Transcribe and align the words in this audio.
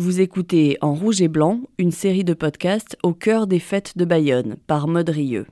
Vous 0.00 0.20
écoutez 0.20 0.78
En 0.80 0.94
Rouge 0.94 1.20
et 1.22 1.26
Blanc, 1.26 1.62
une 1.76 1.90
série 1.90 2.22
de 2.22 2.32
podcasts 2.32 2.96
au 3.02 3.14
cœur 3.14 3.48
des 3.48 3.58
fêtes 3.58 3.98
de 3.98 4.04
Bayonne 4.04 4.54
par 4.68 4.86
Maud 4.86 5.08
Rieux. 5.08 5.48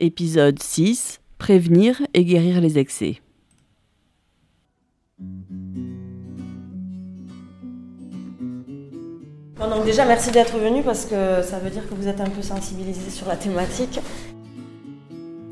Épisode 0.00 0.62
6 0.62 1.20
Prévenir 1.36 2.00
et 2.14 2.24
guérir 2.24 2.62
les 2.62 2.78
excès. 2.78 3.20
Bon, 9.58 9.68
donc 9.68 9.84
déjà, 9.84 10.06
merci 10.06 10.30
d'être 10.30 10.56
venu 10.56 10.82
parce 10.82 11.04
que 11.04 11.42
ça 11.42 11.58
veut 11.58 11.68
dire 11.68 11.86
que 11.86 11.92
vous 11.94 12.08
êtes 12.08 12.22
un 12.22 12.30
peu 12.30 12.40
sensibilisé 12.40 13.10
sur 13.10 13.28
la 13.28 13.36
thématique. 13.36 14.00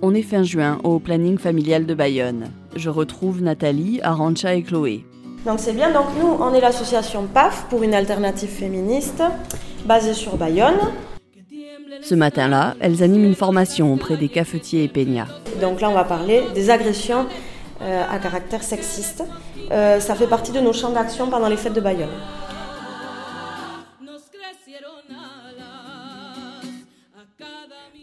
On 0.00 0.14
est 0.14 0.22
fin 0.22 0.44
juin 0.44 0.78
au 0.82 0.98
planning 0.98 1.36
familial 1.36 1.84
de 1.84 1.92
Bayonne. 1.92 2.46
Je 2.74 2.88
retrouve 2.88 3.42
Nathalie, 3.42 4.00
Arancha 4.00 4.54
et 4.54 4.62
Chloé. 4.62 5.04
Donc 5.44 5.58
c'est 5.58 5.72
bien, 5.72 5.90
donc 5.90 6.06
nous, 6.20 6.36
on 6.38 6.54
est 6.54 6.60
l'association 6.60 7.26
PAF 7.26 7.66
pour 7.68 7.82
une 7.82 7.94
alternative 7.94 8.48
féministe 8.48 9.22
basée 9.84 10.14
sur 10.14 10.36
Bayonne. 10.36 10.78
Ce 12.00 12.14
matin-là, 12.14 12.74
elles 12.80 13.02
animent 13.02 13.24
une 13.24 13.34
formation 13.34 13.92
auprès 13.92 14.16
des 14.16 14.28
cafetiers 14.28 14.84
et 14.84 14.88
peignats. 14.88 15.26
Donc 15.60 15.80
là, 15.80 15.90
on 15.90 15.94
va 15.94 16.04
parler 16.04 16.44
des 16.54 16.70
agressions 16.70 17.26
euh, 17.80 18.04
à 18.08 18.18
caractère 18.18 18.62
sexiste. 18.62 19.24
Euh, 19.72 19.98
ça 19.98 20.14
fait 20.14 20.28
partie 20.28 20.52
de 20.52 20.60
nos 20.60 20.72
champs 20.72 20.90
d'action 20.90 21.28
pendant 21.28 21.48
les 21.48 21.56
fêtes 21.56 21.74
de 21.74 21.80
Bayonne. 21.80 22.08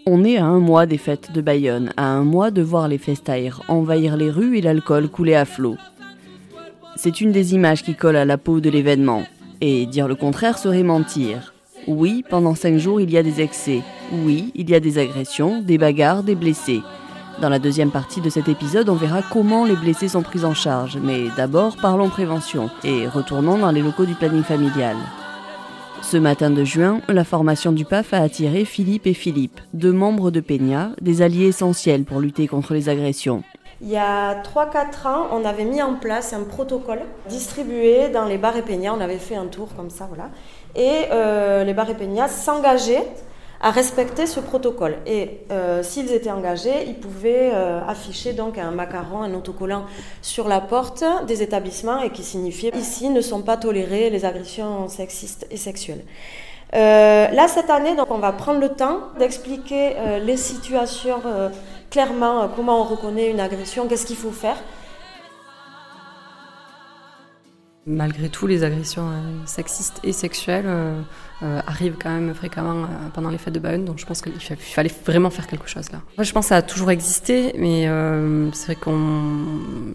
On 0.06 0.23
est 0.26 0.38
à 0.38 0.45
un 0.45 0.59
mois 0.59 0.86
des 0.86 0.98
fêtes 0.98 1.31
de 1.31 1.40
Bayonne, 1.40 1.94
à 1.95 2.08
un 2.08 2.23
mois 2.23 2.52
de 2.52 2.62
voir 2.62 2.88
les 2.88 2.98
festaires 2.98 3.62
envahir 3.67 4.17
les 4.17 4.30
rues 4.30 4.58
et 4.58 4.62
l'alcool 4.62 5.08
couler 5.08 5.36
à 5.36 5.45
flot. 5.45 5.78
C'est 7.02 7.21
une 7.21 7.31
des 7.31 7.55
images 7.55 7.81
qui 7.81 7.95
colle 7.95 8.17
à 8.17 8.26
la 8.26 8.38
peau 8.38 8.59
de 8.59 8.70
l'événement. 8.70 9.23
Et 9.62 9.85
dire 9.85 10.09
le 10.09 10.16
contraire 10.16 10.58
serait 10.58 10.84
mentir. 10.84 11.53
Oui, 11.88 12.25
pendant 12.30 12.55
cinq 12.55 12.77
jours, 12.77 12.99
il 12.99 13.09
y 13.09 13.17
a 13.17 13.23
des 13.23 13.39
excès. 13.39 13.83
Oui, 14.11 14.52
il 14.53 14.69
y 14.69 14.75
a 14.75 14.81
des 14.81 14.97
agressions, 14.97 15.61
des 15.61 15.78
bagarres, 15.78 16.23
des 16.23 16.36
blessés. 16.36 16.81
Dans 17.41 17.47
la 17.47 17.58
deuxième 17.58 17.89
partie 17.89 18.19
de 18.19 18.30
cet 18.30 18.50
épisode, 18.50 18.89
on 18.89 18.95
verra 18.95 19.22
comment 19.31 19.64
les 19.64 19.78
blessés 19.78 20.09
sont 20.09 20.23
pris 20.23 20.44
en 20.44 20.53
charge. 20.53 20.97
Mais 21.02 21.28
d'abord, 21.38 21.78
parlons 21.78 22.09
prévention 22.09 22.69
et 22.83 23.08
retournons 23.08 23.58
dans 23.58 23.72
les 23.72 23.81
locaux 23.81 24.06
du 24.06 24.16
planning 24.16 24.44
familial. 24.44 24.97
Ce 26.02 26.17
matin 26.17 26.50
de 26.50 26.66
juin, 26.66 27.00
la 27.08 27.23
formation 27.23 27.72
du 27.72 27.86
PAF 27.86 28.13
a 28.13 28.22
attiré 28.22 28.66
Philippe 28.66 29.08
et 29.08 29.13
Philippe, 29.13 29.61
deux 29.73 29.94
membres 29.94 30.31
de 30.31 30.41
Peña, 30.41 30.91
des 31.00 31.22
alliés 31.22 31.47
essentiels 31.47 32.03
pour 32.03 32.19
lutter 32.19 32.47
contre 32.47 32.73
les 32.73 32.89
agressions. 32.89 33.44
Il 33.81 33.89
y 33.89 33.97
a 33.97 34.41
3-4 34.41 35.08
ans, 35.08 35.27
on 35.31 35.45
avait 35.45 35.63
mis 35.63 35.81
en 35.81 35.95
place 35.95 36.33
un 36.33 36.44
protocole 36.44 37.02
distribué 37.30 38.09
dans 38.09 38.25
les 38.25 38.38
bars 38.38 38.58
et 38.58 38.61
peñas. 38.61 38.94
On 38.94 38.99
avait 38.99 39.17
fait 39.17 39.35
un 39.35 39.45
tour 39.45 39.69
comme 39.75 39.89
ça, 39.89 40.05
voilà. 40.08 40.30
Et 40.75 41.05
euh, 41.11 41.63
les 41.63 41.73
bars 41.73 41.89
et 41.89 41.95
peñas 41.95 42.27
s'engageaient 42.27 43.07
à 43.61 43.72
respecter 43.72 44.25
ce 44.25 44.41
protocole. 44.41 44.97
Et 45.05 45.41
euh, 45.52 45.81
s'ils 45.81 46.11
étaient 46.11 46.31
engagés, 46.31 46.85
ils 46.88 47.00
pouvaient 47.00 47.52
euh, 47.53 47.80
afficher 47.88 48.33
donc 48.33 48.57
un 48.57 48.72
macaron, 48.72 49.22
un 49.22 49.33
autocollant 49.33 49.85
sur 50.22 50.47
la 50.47 50.59
porte 50.59 51.03
des 51.27 51.41
établissements 51.41 52.02
et 52.02 52.09
qui 52.09 52.23
signifiait 52.23 52.72
ici 52.77 53.09
ne 53.09 53.22
sont 53.22 53.41
pas 53.41 53.57
tolérées 53.57 54.09
les 54.09 54.25
agressions 54.25 54.88
sexistes 54.89 55.47
et 55.52 55.57
sexuelles. 55.57 56.03
Euh, 56.75 57.28
là, 57.30 57.48
cette 57.48 57.70
année, 57.70 57.95
on 58.09 58.20
va 58.20 58.31
prendre 58.31 58.59
le 58.59 58.70
temps 58.70 59.00
d'expliquer 59.17 59.98
euh, 59.98 60.20
les 60.20 60.38
situations 60.38 61.22
euh, 61.25 61.50
clairement, 61.89 62.48
comment 62.56 62.81
on 62.81 62.84
reconnaît 62.84 63.31
une 63.31 63.39
agression, 63.39 63.88
qu'est-ce 63.88 64.06
qu'il 64.06 64.17
faut 64.17 64.31
faire. 64.31 64.58
Malgré 67.88 68.30
tout, 68.30 68.45
les 68.45 68.64
agressions 68.64 69.09
sexistes 69.47 70.00
et 70.03 70.14
sexuelles 70.14 70.67
euh, 71.42 71.62
arrivent 71.68 71.95
quand 72.02 72.09
même 72.09 72.34
fréquemment 72.34 72.84
euh, 72.84 72.88
pendant 73.14 73.30
les 73.30 73.38
fêtes 73.38 73.54
de 73.54 73.59
Bayonne, 73.59 73.86
donc 73.86 73.98
je 74.00 74.06
pense 74.06 74.22
qu'il 74.22 74.34
fa- 74.34 74.56
il 74.56 74.59
fallait 74.59 74.92
vraiment 75.06 75.30
faire 75.30 75.48
quelque 75.48 75.68
chose 75.70 75.92
là. 75.92 76.02
Moi, 76.18 76.23
je 76.23 76.31
pense 76.34 76.46
que 76.46 76.50
ça 76.50 76.58
a 76.58 76.62
toujours 76.62 76.92
existé, 76.92 77.54
mais 77.58 77.88
euh, 77.88 78.52
c'est 78.52 78.66
vrai 78.66 78.75
qu'on 78.75 79.46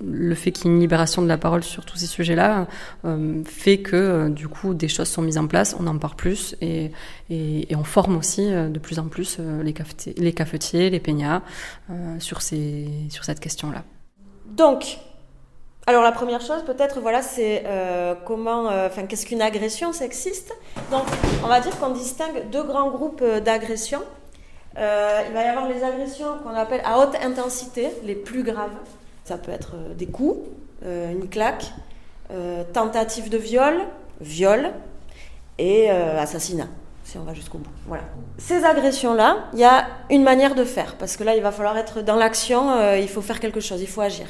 le 0.06 0.34
fait 0.34 0.52
qu'il 0.52 0.66
y 0.66 0.68
ait 0.70 0.74
une 0.74 0.80
libération 0.80 1.20
de 1.22 1.28
la 1.28 1.36
parole 1.38 1.62
sur 1.62 1.84
tous 1.84 1.96
ces 1.98 2.06
sujets-là 2.06 2.66
euh, 3.04 3.42
fait 3.44 3.78
que 3.78 3.96
euh, 3.96 4.28
du 4.28 4.48
coup 4.48 4.74
des 4.74 4.88
choses 4.88 5.08
sont 5.08 5.22
mises 5.22 5.38
en 5.38 5.46
place, 5.46 5.76
on 5.78 5.86
en 5.86 5.98
parle 5.98 6.16
plus 6.16 6.56
et, 6.60 6.90
et, 7.30 7.72
et 7.72 7.76
on 7.76 7.84
forme 7.84 8.16
aussi 8.16 8.42
euh, 8.52 8.68
de 8.68 8.78
plus 8.78 8.98
en 8.98 9.08
plus 9.08 9.38
les, 9.62 9.72
cafetiers, 9.72 10.14
les 10.16 10.32
cafetiers, 10.32 10.90
les 10.90 11.00
peignats 11.00 11.42
euh, 11.90 12.16
sur, 12.20 12.40
ces, 12.42 12.88
sur 13.10 13.24
cette 13.24 13.40
question-là. 13.40 13.84
Donc, 14.56 14.98
alors 15.86 16.02
la 16.02 16.12
première 16.12 16.40
chose, 16.40 16.62
peut-être, 16.64 17.00
voilà, 17.00 17.20
c'est 17.20 17.64
euh, 17.66 18.14
comment, 18.24 18.70
euh, 18.70 18.86
enfin, 18.86 19.04
qu'est-ce 19.04 19.26
qu'une 19.26 19.42
agression 19.42 19.92
sexiste? 19.92 20.54
Donc, 20.90 21.04
on 21.44 21.46
va 21.46 21.60
dire 21.60 21.78
qu'on 21.78 21.90
distingue 21.90 22.48
deux 22.50 22.62
grands 22.62 22.90
groupes 22.90 23.20
euh, 23.22 23.40
d'agressions. 23.40 24.02
Il 24.76 24.80
va 25.34 25.44
y 25.44 25.46
avoir 25.46 25.68
les 25.68 25.84
agressions 25.84 26.38
qu'on 26.42 26.50
appelle 26.50 26.80
à 26.84 26.98
haute 26.98 27.14
intensité, 27.22 27.90
les 28.02 28.16
plus 28.16 28.42
graves. 28.42 28.72
Ça 29.24 29.38
peut 29.38 29.52
être 29.52 29.76
des 29.96 30.06
coups, 30.06 30.48
une 30.84 31.28
claque, 31.28 31.72
tentative 32.72 33.30
de 33.30 33.38
viol, 33.38 33.82
viol 34.20 34.72
et 35.58 35.90
assassinat, 35.90 36.66
si 37.04 37.18
on 37.18 37.22
va 37.22 37.34
jusqu'au 37.34 37.58
bout. 37.58 37.70
Voilà. 37.86 38.02
Ces 38.36 38.64
agressions-là, 38.64 39.44
il 39.52 39.60
y 39.60 39.64
a 39.64 39.86
une 40.10 40.24
manière 40.24 40.56
de 40.56 40.64
faire, 40.64 40.96
parce 40.96 41.16
que 41.16 41.22
là, 41.22 41.36
il 41.36 41.42
va 41.42 41.52
falloir 41.52 41.78
être 41.78 42.02
dans 42.02 42.16
l'action, 42.16 42.96
il 42.96 43.08
faut 43.08 43.22
faire 43.22 43.38
quelque 43.38 43.60
chose, 43.60 43.80
il 43.80 43.86
faut 43.86 44.00
agir. 44.00 44.26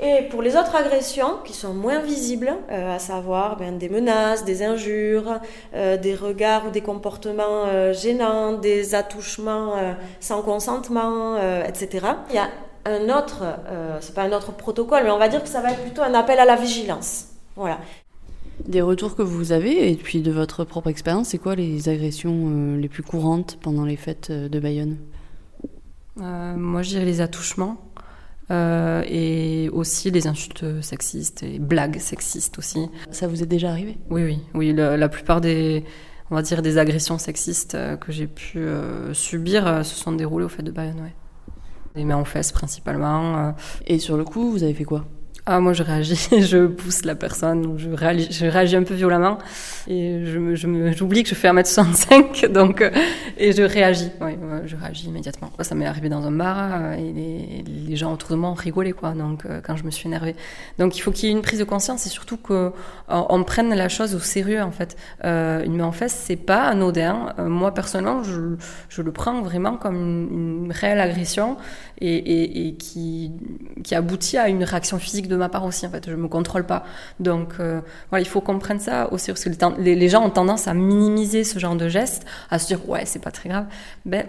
Et 0.00 0.22
pour 0.30 0.42
les 0.42 0.56
autres 0.56 0.76
agressions 0.76 1.38
qui 1.44 1.52
sont 1.52 1.74
moins 1.74 1.98
visibles, 1.98 2.52
euh, 2.70 2.94
à 2.94 3.00
savoir 3.00 3.56
ben, 3.56 3.78
des 3.78 3.88
menaces, 3.88 4.44
des 4.44 4.62
injures, 4.62 5.40
euh, 5.74 5.96
des 5.96 6.14
regards 6.14 6.68
ou 6.68 6.70
des 6.70 6.82
comportements 6.82 7.64
euh, 7.66 7.92
gênants, 7.92 8.52
des 8.52 8.94
attouchements 8.94 9.76
euh, 9.76 9.94
sans 10.20 10.42
consentement, 10.42 11.34
euh, 11.34 11.64
etc. 11.64 12.06
Il 12.30 12.36
y 12.36 12.38
a 12.38 12.48
un 12.84 13.08
autre, 13.08 13.42
euh, 13.42 13.98
c'est 14.00 14.14
pas 14.14 14.22
un 14.22 14.32
autre 14.32 14.52
protocole, 14.52 15.02
mais 15.02 15.10
on 15.10 15.18
va 15.18 15.28
dire 15.28 15.42
que 15.42 15.48
ça 15.48 15.60
va 15.60 15.72
être 15.72 15.82
plutôt 15.82 16.02
un 16.02 16.14
appel 16.14 16.38
à 16.38 16.44
la 16.44 16.54
vigilance. 16.54 17.26
Voilà. 17.56 17.78
Des 18.66 18.82
retours 18.82 19.16
que 19.16 19.22
vous 19.22 19.50
avez 19.50 19.90
et 19.90 19.96
puis 19.96 20.20
de 20.20 20.30
votre 20.30 20.62
propre 20.62 20.88
expérience, 20.88 21.28
c'est 21.28 21.38
quoi 21.38 21.56
les 21.56 21.88
agressions 21.88 22.52
euh, 22.52 22.76
les 22.76 22.88
plus 22.88 23.02
courantes 23.02 23.58
pendant 23.60 23.84
les 23.84 23.96
fêtes 23.96 24.30
de 24.30 24.60
Bayonne? 24.60 24.96
Euh, 26.20 26.56
moi, 26.56 26.82
je 26.82 26.90
dirais 26.90 27.04
les 27.04 27.20
attouchements 27.20 27.76
euh, 28.50 29.02
et 29.06 29.68
aussi 29.72 30.10
les 30.10 30.26
insultes 30.26 30.82
sexistes 30.82 31.42
et 31.42 31.58
blagues 31.58 31.98
sexistes 31.98 32.58
aussi. 32.58 32.88
Ça 33.10 33.26
vous 33.26 33.42
est 33.42 33.46
déjà 33.46 33.70
arrivé? 33.70 33.98
Oui, 34.10 34.24
oui, 34.24 34.40
oui. 34.54 34.72
la 34.74 35.08
plupart 35.08 35.40
des, 35.40 35.84
on 36.30 36.34
va 36.34 36.42
dire, 36.42 36.62
des 36.62 36.78
agressions 36.78 37.18
sexistes 37.18 37.74
euh, 37.74 37.96
que 37.96 38.12
j'ai 38.12 38.26
pu 38.26 38.58
euh, 38.58 39.12
subir 39.14 39.84
se 39.84 39.94
sont 39.94 40.12
déroulées 40.12 40.46
au 40.46 40.50
fait 40.50 40.62
de 40.62 40.70
Bayonne, 40.70 41.00
ouais. 41.00 41.14
Des 41.94 42.04
mains 42.04 42.20
aux 42.20 42.24
fesses 42.24 42.52
principalement. 42.52 43.54
Et 43.86 43.98
sur 43.98 44.16
le 44.16 44.24
coup, 44.24 44.50
vous 44.52 44.62
avez 44.62 44.74
fait 44.74 44.84
quoi? 44.84 45.06
Ah, 45.46 45.60
moi, 45.60 45.72
je 45.72 45.82
réagis, 45.82 46.28
je 46.42 46.66
pousse 46.66 47.06
la 47.06 47.14
personne, 47.14 47.78
je 47.78 47.88
réagis, 47.88 48.28
je 48.30 48.44
réagis 48.44 48.76
un 48.76 48.82
peu 48.82 48.92
violemment 48.92 49.38
et 49.86 50.26
je 50.26 50.38
me- 50.38 50.54
je 50.54 50.66
me- 50.66 50.92
j'oublie 50.92 51.22
que 51.22 51.30
je 51.30 51.34
fais 51.34 51.48
1m65, 51.48 52.46
donc, 52.52 52.82
euh, 52.82 52.90
et 53.38 53.52
je 53.52 53.62
réagis, 53.62 54.10
oui, 54.20 54.36
je 54.66 54.76
réagis 54.76 55.06
immédiatement. 55.06 55.50
Ça 55.60 55.74
m'est 55.74 55.86
arrivé 55.86 56.10
dans 56.10 56.26
un 56.26 56.32
bar 56.32 56.68
euh, 56.74 56.92
et 56.96 57.64
les, 57.66 57.96
gens 57.96 58.12
autour 58.12 58.28
de 58.30 58.36
moi 58.36 58.50
ont 58.50 58.54
rigolé, 58.54 58.92
quoi, 58.92 59.12
donc, 59.12 59.46
euh, 59.46 59.60
quand 59.64 59.74
je 59.76 59.84
me 59.84 59.90
suis 59.90 60.06
énervée. 60.06 60.36
Donc, 60.78 60.98
il 60.98 61.00
faut 61.00 61.10
qu'il 61.12 61.30
y 61.30 61.32
ait 61.32 61.34
une 61.34 61.40
prise 61.42 61.58
de 61.60 61.64
conscience 61.64 62.04
et 62.04 62.10
surtout 62.10 62.36
qu'on 62.36 62.72
on 63.08 63.42
prenne 63.44 63.74
la 63.74 63.88
chose 63.88 64.14
au 64.14 64.20
sérieux, 64.20 64.62
en 64.62 64.70
fait. 64.70 64.96
Euh, 65.24 65.64
une 65.64 65.76
main 65.78 65.84
en 65.86 65.92
face, 65.92 66.12
c'est 66.26 66.36
pas 66.36 66.64
anodin. 66.64 67.32
Moi, 67.38 67.72
personnellement, 67.72 68.22
je, 68.22 68.56
je 68.90 69.00
le 69.02 69.12
prends 69.12 69.40
vraiment 69.40 69.76
comme 69.78 69.96
une, 69.96 70.64
une 70.66 70.72
réelle 70.72 71.00
agression 71.00 71.56
et, 72.00 72.74
qui, 72.78 73.32
aboutit 73.92 74.36
à 74.36 74.48
une 74.48 74.64
réaction 74.64 74.98
physique 74.98 75.28
de 75.28 75.36
ma 75.36 75.48
part 75.48 75.64
aussi, 75.64 75.86
en 75.86 75.90
fait. 75.90 76.08
Je 76.08 76.14
me 76.14 76.28
contrôle 76.28 76.64
pas. 76.64 76.84
Donc, 77.20 77.54
euh, 77.60 77.80
voilà, 78.10 78.22
il 78.22 78.28
faut 78.28 78.40
qu'on 78.40 78.58
prenne 78.58 78.80
ça 78.80 79.12
au 79.12 79.18
sérieux. 79.18 79.34
Parce 79.34 79.74
que 79.74 79.80
les, 79.80 80.08
gens 80.08 80.24
ont 80.24 80.30
tendance 80.30 80.68
à 80.68 80.74
minimiser 80.74 81.44
ce 81.44 81.58
genre 81.58 81.76
de 81.76 81.88
geste, 81.88 82.24
à 82.50 82.58
se 82.58 82.66
dire, 82.66 82.88
ouais, 82.88 83.04
c'est 83.04 83.22
pas 83.22 83.30
très 83.30 83.48
grave. 83.48 83.66
Ben, 84.04 84.26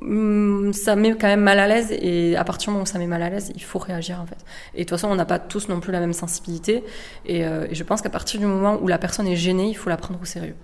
hum, 0.00 0.72
ça 0.72 0.96
met 0.96 1.12
quand 1.12 1.26
même 1.26 1.42
mal 1.42 1.58
à 1.58 1.66
l'aise 1.66 1.92
et 1.92 2.36
à 2.36 2.44
partir 2.44 2.68
du 2.68 2.72
moment 2.72 2.84
où 2.84 2.86
ça 2.86 2.98
met 2.98 3.06
mal 3.06 3.22
à 3.22 3.30
l'aise, 3.30 3.52
il 3.54 3.62
faut 3.62 3.78
réagir 3.78 4.20
en 4.20 4.26
fait. 4.26 4.38
Et 4.74 4.78
de 4.78 4.82
toute 4.84 4.90
façon, 4.90 5.08
on 5.08 5.14
n'a 5.14 5.24
pas 5.24 5.38
tous 5.38 5.68
non 5.68 5.80
plus 5.80 5.92
la 5.92 6.00
même 6.00 6.12
sensibilité 6.12 6.84
et, 7.26 7.44
euh, 7.44 7.66
et 7.70 7.74
je 7.74 7.84
pense 7.84 8.02
qu'à 8.02 8.10
partir 8.10 8.40
du 8.40 8.46
moment 8.46 8.78
où 8.80 8.88
la 8.88 8.98
personne 8.98 9.26
est 9.26 9.36
gênée, 9.36 9.68
il 9.68 9.74
faut 9.74 9.90
la 9.90 9.96
prendre 9.96 10.20
au 10.20 10.24
sérieux. 10.24 10.54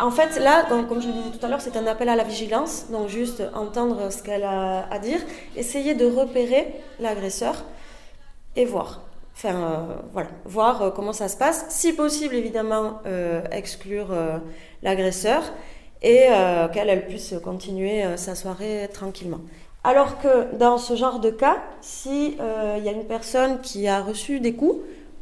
En 0.00 0.12
fait, 0.12 0.38
là, 0.38 0.64
comme 0.68 1.00
je 1.00 1.08
le 1.08 1.12
disais 1.12 1.36
tout 1.36 1.44
à 1.44 1.48
l'heure, 1.48 1.60
c'est 1.60 1.76
un 1.76 1.86
appel 1.86 2.08
à 2.08 2.14
la 2.14 2.22
vigilance. 2.22 2.86
Donc, 2.90 3.08
juste 3.08 3.42
entendre 3.54 4.12
ce 4.12 4.22
qu'elle 4.22 4.44
a 4.44 4.86
à 4.92 4.98
dire, 4.98 5.18
essayer 5.56 5.94
de 5.94 6.06
repérer 6.06 6.68
l'agresseur 7.00 7.64
et 8.54 8.64
voir. 8.64 9.02
Enfin, 9.34 9.54
euh, 9.54 9.78
voilà, 10.12 10.30
voir 10.44 10.82
euh, 10.82 10.90
comment 10.90 11.12
ça 11.12 11.28
se 11.28 11.36
passe. 11.36 11.66
Si 11.68 11.92
possible, 11.92 12.34
évidemment, 12.34 13.00
euh, 13.06 13.40
exclure 13.52 14.08
l'agresseur 14.82 15.42
et 16.02 16.28
qu'elle 16.72 16.88
elle 16.88 17.06
puisse 17.06 17.34
continuer 17.42 18.04
sa 18.16 18.36
soirée 18.36 18.88
tranquillement. 18.92 19.40
Alors 19.82 20.20
que 20.20 20.54
dans 20.56 20.78
ce 20.78 20.94
genre 20.94 21.18
de 21.18 21.30
cas, 21.30 21.56
si 21.80 22.36
il 22.36 22.84
y 22.84 22.88
a 22.88 22.92
une 22.92 23.06
personne 23.06 23.60
qui 23.60 23.88
a 23.88 24.00
reçu 24.00 24.38
des 24.38 24.54
coups, 24.54 24.76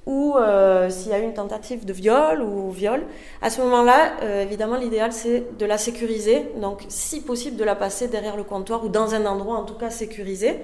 ou 0.06 0.36
euh, 0.36 0.88
s'il 0.88 1.10
y 1.10 1.14
a 1.14 1.18
eu 1.18 1.24
une 1.24 1.34
tentative 1.34 1.84
de 1.84 1.92
viol 1.92 2.40
ou 2.40 2.70
viol. 2.70 3.04
À 3.42 3.50
ce 3.50 3.60
moment-là, 3.62 4.12
euh, 4.22 4.42
évidemment, 4.42 4.76
l'idéal, 4.76 5.12
c'est 5.12 5.58
de 5.58 5.66
la 5.66 5.78
sécuriser. 5.78 6.48
Donc, 6.56 6.84
si 6.88 7.20
possible, 7.20 7.56
de 7.56 7.64
la 7.64 7.74
passer 7.74 8.06
derrière 8.06 8.36
le 8.36 8.44
comptoir 8.44 8.84
ou 8.84 8.88
dans 8.88 9.14
un 9.14 9.26
endroit, 9.26 9.56
en 9.56 9.64
tout 9.64 9.74
cas, 9.74 9.90
sécurisé. 9.90 10.60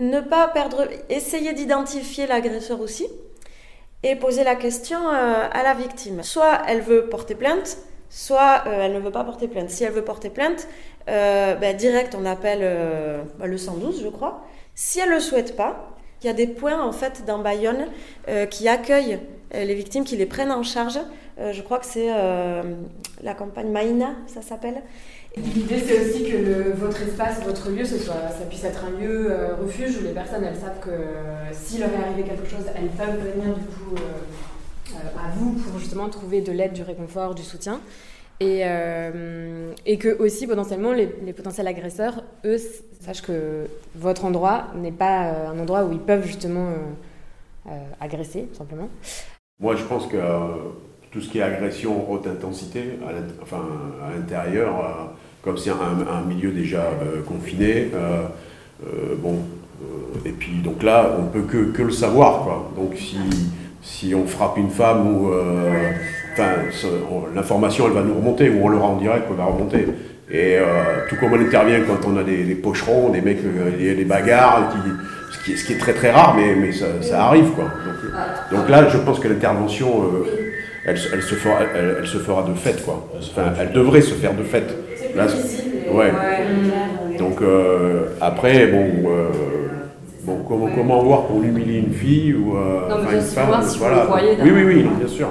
Ne 0.00 0.20
pas 0.20 0.48
perdre, 0.48 0.88
essayer 1.10 1.52
d'identifier 1.52 2.26
l'agresseur 2.26 2.80
aussi 2.80 3.06
et 4.02 4.16
poser 4.16 4.44
la 4.44 4.56
question 4.56 4.98
euh, 5.08 5.46
à 5.52 5.62
la 5.62 5.74
victime. 5.74 6.22
Soit 6.22 6.62
elle 6.66 6.80
veut 6.80 7.08
porter 7.08 7.34
plainte, 7.34 7.76
soit 8.08 8.64
elle 8.66 8.94
ne 8.94 8.98
veut 8.98 9.12
pas 9.12 9.24
porter 9.24 9.46
plainte. 9.46 9.68
Si 9.68 9.84
elle 9.84 9.92
veut 9.92 10.04
porter 10.04 10.30
plainte, 10.30 10.66
ben, 11.06 11.76
direct, 11.76 12.16
on 12.18 12.24
appelle 12.24 13.24
bah, 13.38 13.46
le 13.46 13.58
112, 13.58 14.02
je 14.02 14.08
crois. 14.08 14.42
Si 14.74 15.00
elle 15.00 15.10
ne 15.10 15.14
le 15.14 15.20
souhaite 15.20 15.54
pas, 15.54 15.93
il 16.24 16.26
y 16.26 16.30
a 16.30 16.32
des 16.32 16.46
points 16.46 16.82
en 16.82 16.92
fait 16.92 17.24
dans 17.26 17.38
Bayonne 17.38 17.86
euh, 18.28 18.46
qui 18.46 18.66
accueillent 18.66 19.18
euh, 19.54 19.64
les 19.64 19.74
victimes, 19.74 20.04
qui 20.04 20.16
les 20.16 20.24
prennent 20.24 20.50
en 20.50 20.62
charge. 20.62 20.98
Euh, 21.38 21.52
je 21.52 21.60
crois 21.60 21.78
que 21.78 21.86
c'est 21.86 22.08
la 23.22 23.34
campagne 23.34 23.70
Maïna, 23.70 24.14
ça 24.26 24.40
s'appelle. 24.40 24.82
L'idée, 25.36 25.82
c'est 25.84 26.00
aussi 26.00 26.24
que 26.30 26.72
votre 26.76 27.02
espace, 27.02 27.42
votre 27.44 27.68
lieu, 27.70 27.84
ce 27.84 27.98
soit, 27.98 28.14
ça 28.14 28.46
puisse 28.48 28.64
être 28.64 28.84
un 28.84 29.00
lieu 29.00 29.36
refuge 29.60 29.98
où 29.98 30.04
les 30.04 30.12
personnes, 30.12 30.44
elles 30.44 30.56
savent 30.56 30.80
que 30.80 30.90
s'il 31.52 31.80
leur 31.80 31.90
est 31.90 32.04
arrivé 32.04 32.22
quelque 32.22 32.48
chose, 32.48 32.64
elles 32.74 32.88
peuvent 32.88 33.18
venir 33.18 33.54
du 33.54 33.64
coup 33.64 33.96
à 35.18 35.36
vous 35.36 35.52
pour 35.52 35.78
justement 35.78 36.08
trouver 36.08 36.40
de 36.40 36.52
l'aide, 36.52 36.72
du 36.72 36.82
réconfort, 36.82 37.34
du 37.34 37.42
soutien. 37.42 37.80
Et, 38.40 38.62
euh, 38.64 39.70
et, 39.86 39.96
que 39.96 40.20
aussi 40.20 40.46
potentiellement 40.46 40.92
les, 40.92 41.06
potentiels 41.32 41.68
agresseurs, 41.68 42.24
eux, 42.44 42.58
sachent 43.00 43.22
que 43.22 43.66
votre 43.94 44.24
endroit 44.24 44.66
n'est 44.74 44.92
pas 44.92 45.26
euh, 45.26 45.48
un 45.50 45.58
endroit 45.58 45.84
où 45.84 45.92
ils 45.92 46.00
peuvent 46.00 46.26
justement 46.26 46.68
euh, 47.66 47.70
agresser, 48.00 48.48
tout 48.52 48.56
simplement. 48.56 48.88
Moi, 49.60 49.76
je 49.76 49.84
pense 49.84 50.08
que 50.08 50.16
tout 51.12 51.20
ce 51.20 51.30
qui 51.30 51.38
est 51.38 51.42
agression 51.42 52.10
haute 52.10 52.26
intensité, 52.26 52.98
à 53.06 54.10
l'intérieur, 54.16 55.14
comme 55.42 55.56
c'est 55.56 55.70
un, 55.70 56.22
milieu 56.22 56.50
déjà 56.50 56.90
confiné, 57.28 57.92
bon, 59.18 59.38
et 60.24 60.32
puis 60.32 60.60
donc 60.60 60.82
là, 60.82 61.16
on 61.20 61.26
peut 61.26 61.42
que, 61.42 61.70
que 61.70 61.82
le 61.82 61.92
savoir, 61.92 62.42
quoi. 62.42 62.72
Donc 62.76 62.96
si, 62.96 63.16
si 63.80 64.12
on 64.12 64.26
frappe 64.26 64.56
une 64.56 64.70
femme 64.70 65.06
ou 65.06 65.30
enfin, 66.34 66.90
l'information, 67.34 67.86
elle 67.86 67.92
va 67.92 68.02
nous 68.02 68.14
remonter, 68.14 68.50
ou 68.50 68.64
on 68.64 68.68
l'aura 68.68 68.88
en 68.88 68.96
direct, 68.96 69.24
elle 69.30 69.36
va 69.36 69.44
remonter. 69.44 69.86
Et 70.30 70.56
euh, 70.56 70.64
tout 71.08 71.16
comme 71.16 71.32
on 71.32 71.40
intervient 71.40 71.80
quand 71.82 72.08
on 72.08 72.16
a 72.16 72.22
des, 72.22 72.54
pocherons, 72.54 73.10
des 73.10 73.20
mecs, 73.20 73.40
des, 73.78 73.94
des 73.94 74.04
bagarres, 74.04 74.72
ce, 75.30 75.44
qui, 75.44 75.56
ce, 75.56 75.64
qui, 75.66 75.74
est 75.74 75.78
très 75.78 75.92
très 75.92 76.10
rare, 76.10 76.34
mais, 76.36 76.54
mais 76.54 76.72
ça, 76.72 76.86
ça 77.02 77.26
arrive. 77.26 77.50
Quoi. 77.50 77.64
Donc, 77.64 78.58
donc, 78.60 78.68
là, 78.68 78.88
je 78.88 78.98
pense 78.98 79.20
que 79.20 79.28
l'intervention, 79.28 80.02
euh, 80.02 80.26
elle, 80.86 80.98
elle, 81.12 81.22
se 81.22 81.34
fera, 81.34 81.58
elle, 81.74 82.06
se 82.06 82.18
fera 82.18 82.42
de 82.42 82.54
fait. 82.54 82.84
Quoi. 82.84 83.06
Enfin, 83.18 83.52
elle 83.60 83.72
devrait 83.72 84.00
se 84.00 84.14
faire 84.14 84.34
de 84.34 84.42
fait. 84.42 84.64
Là, 85.14 85.26
ouais. 85.92 86.12
Donc 87.18 87.40
euh, 87.42 88.06
après, 88.20 88.66
bon, 88.66 88.86
bon 90.22 90.38
comment, 90.48 90.68
comment 90.74 91.02
voir 91.02 91.26
qu'on 91.26 91.42
humilie 91.42 91.78
une 91.78 91.92
fille 91.92 92.34
ou 92.34 92.56
une 92.56 93.20
femme 93.20 93.62
voilà. 93.78 94.08
Oui, 94.42 94.50
oui, 94.52 94.64
oui, 94.64 94.86
bien 94.98 95.08
sûr. 95.08 95.28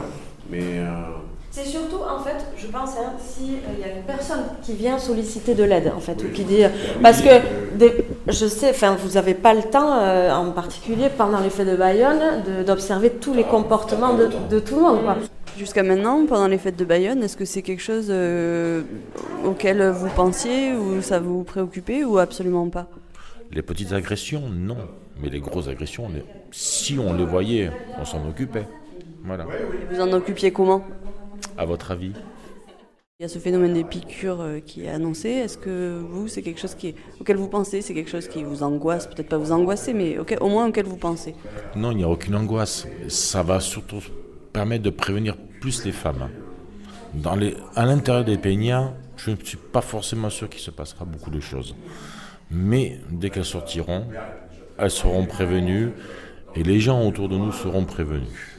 Mais. 0.53 0.61
Euh, 0.77 1.13
c'est 1.49 1.65
surtout, 1.65 1.97
en 1.97 2.19
fait, 2.19 2.45
je 2.63 2.71
pense, 2.71 2.91
hein, 2.97 3.13
s'il 3.19 3.55
euh, 3.55 3.81
y 3.81 3.83
a 3.83 3.95
une 3.95 4.03
personne 4.03 4.43
qui 4.61 4.73
vient 4.73 4.97
solliciter 4.97 5.53
de 5.53 5.63
l'aide, 5.63 5.91
en 5.95 5.99
fait, 5.99 6.23
ou 6.23 6.29
qui 6.33 6.43
dit. 6.43 6.63
Parce 7.01 7.21
que, 7.21 7.29
je 8.27 8.45
sais, 8.47 8.69
enfin, 8.69 8.95
vous 8.95 9.13
n'avez 9.13 9.33
pas 9.33 9.53
le 9.53 9.63
temps, 9.63 9.99
euh, 9.99 10.31
en 10.31 10.51
particulier 10.51 11.09
pendant 11.15 11.39
les 11.39 11.49
fêtes 11.49 11.69
de 11.69 11.75
Bayonne, 11.75 12.43
d'observer 12.65 13.09
tous 13.09 13.33
les 13.33 13.43
comportements 13.43 14.13
de, 14.13 14.59
tout 14.59 14.75
le 14.75 14.81
monde, 14.81 14.99
Jusqu'à 15.55 15.83
maintenant, 15.83 16.25
pendant 16.25 16.47
les 16.47 16.57
fêtes 16.57 16.77
de 16.77 16.85
Bayonne, 16.85 17.21
est-ce 17.21 17.37
que 17.37 17.45
c'est 17.45 17.61
quelque 17.61 17.83
chose 17.83 18.11
auquel 19.45 19.87
vous 19.89 20.09
pensiez 20.09 20.73
ou 20.73 20.99
ça 21.03 21.19
vous 21.19 21.43
préoccupait 21.43 22.03
ou 22.03 22.17
absolument 22.17 22.69
pas? 22.69 22.87
Les 23.51 23.61
petites 23.61 23.93
agressions, 23.93 24.41
non. 24.49 24.77
Mais 25.21 25.29
les 25.29 25.41
grosses 25.41 25.67
agressions, 25.67 26.09
si 26.49 26.97
on 26.97 27.13
les 27.13 27.25
voyait, 27.25 27.69
on 27.99 28.05
s'en 28.05 28.27
occupait. 28.27 28.65
Voilà. 29.23 29.45
Vous 29.91 30.01
en 30.01 30.11
occupiez 30.11 30.51
comment? 30.51 30.83
À 31.55 31.65
votre 31.65 31.91
avis? 31.91 32.13
Il 33.19 33.21
y 33.21 33.25
a 33.27 33.29
ce 33.29 33.37
phénomène 33.37 33.75
des 33.75 33.83
piqûres 33.83 34.41
euh, 34.41 34.59
qui 34.59 34.85
est 34.85 34.89
annoncé. 34.89 35.29
Est-ce 35.29 35.59
que 35.59 35.99
vous, 35.99 36.27
c'est 36.27 36.41
quelque 36.41 36.59
chose 36.59 36.73
qui 36.73 36.95
auquel 37.21 37.37
vous 37.37 37.47
pensez 37.47 37.83
C'est 37.83 37.93
quelque 37.93 38.09
chose 38.09 38.27
qui 38.27 38.43
vous 38.43 38.63
angoisse 38.63 39.05
Peut-être 39.05 39.29
pas 39.29 39.37
vous 39.37 39.51
angoisser, 39.51 39.93
mais 39.93 40.17
au 40.17 40.49
moins 40.49 40.67
auquel 40.67 40.87
vous 40.87 40.97
pensez? 40.97 41.35
Non, 41.75 41.91
il 41.91 41.97
n'y 41.97 42.03
a 42.03 42.09
aucune 42.09 42.33
angoisse. 42.33 42.87
Ça 43.09 43.43
va 43.43 43.59
surtout 43.59 44.01
permettre 44.51 44.81
de 44.81 44.89
prévenir 44.89 45.37
plus 45.61 45.85
les 45.85 45.91
femmes. 45.91 46.27
Dans 47.13 47.35
les, 47.35 47.55
à 47.75 47.85
l'intérieur 47.85 48.25
des 48.25 48.39
peignats, 48.39 48.95
je 49.15 49.29
ne 49.29 49.35
suis 49.43 49.57
pas 49.57 49.81
forcément 49.81 50.31
sûr 50.31 50.49
qu'il 50.49 50.61
se 50.61 50.71
passera 50.71 51.05
beaucoup 51.05 51.29
de 51.29 51.39
choses. 51.39 51.75
Mais 52.49 52.99
dès 53.11 53.29
qu'elles 53.29 53.45
sortiront, 53.45 54.07
elles 54.79 54.89
seront 54.89 55.27
prévenues 55.27 55.91
et 56.55 56.63
les 56.63 56.79
gens 56.79 57.07
autour 57.07 57.29
de 57.29 57.37
nous 57.37 57.51
seront 57.51 57.85
prévenus. 57.85 58.52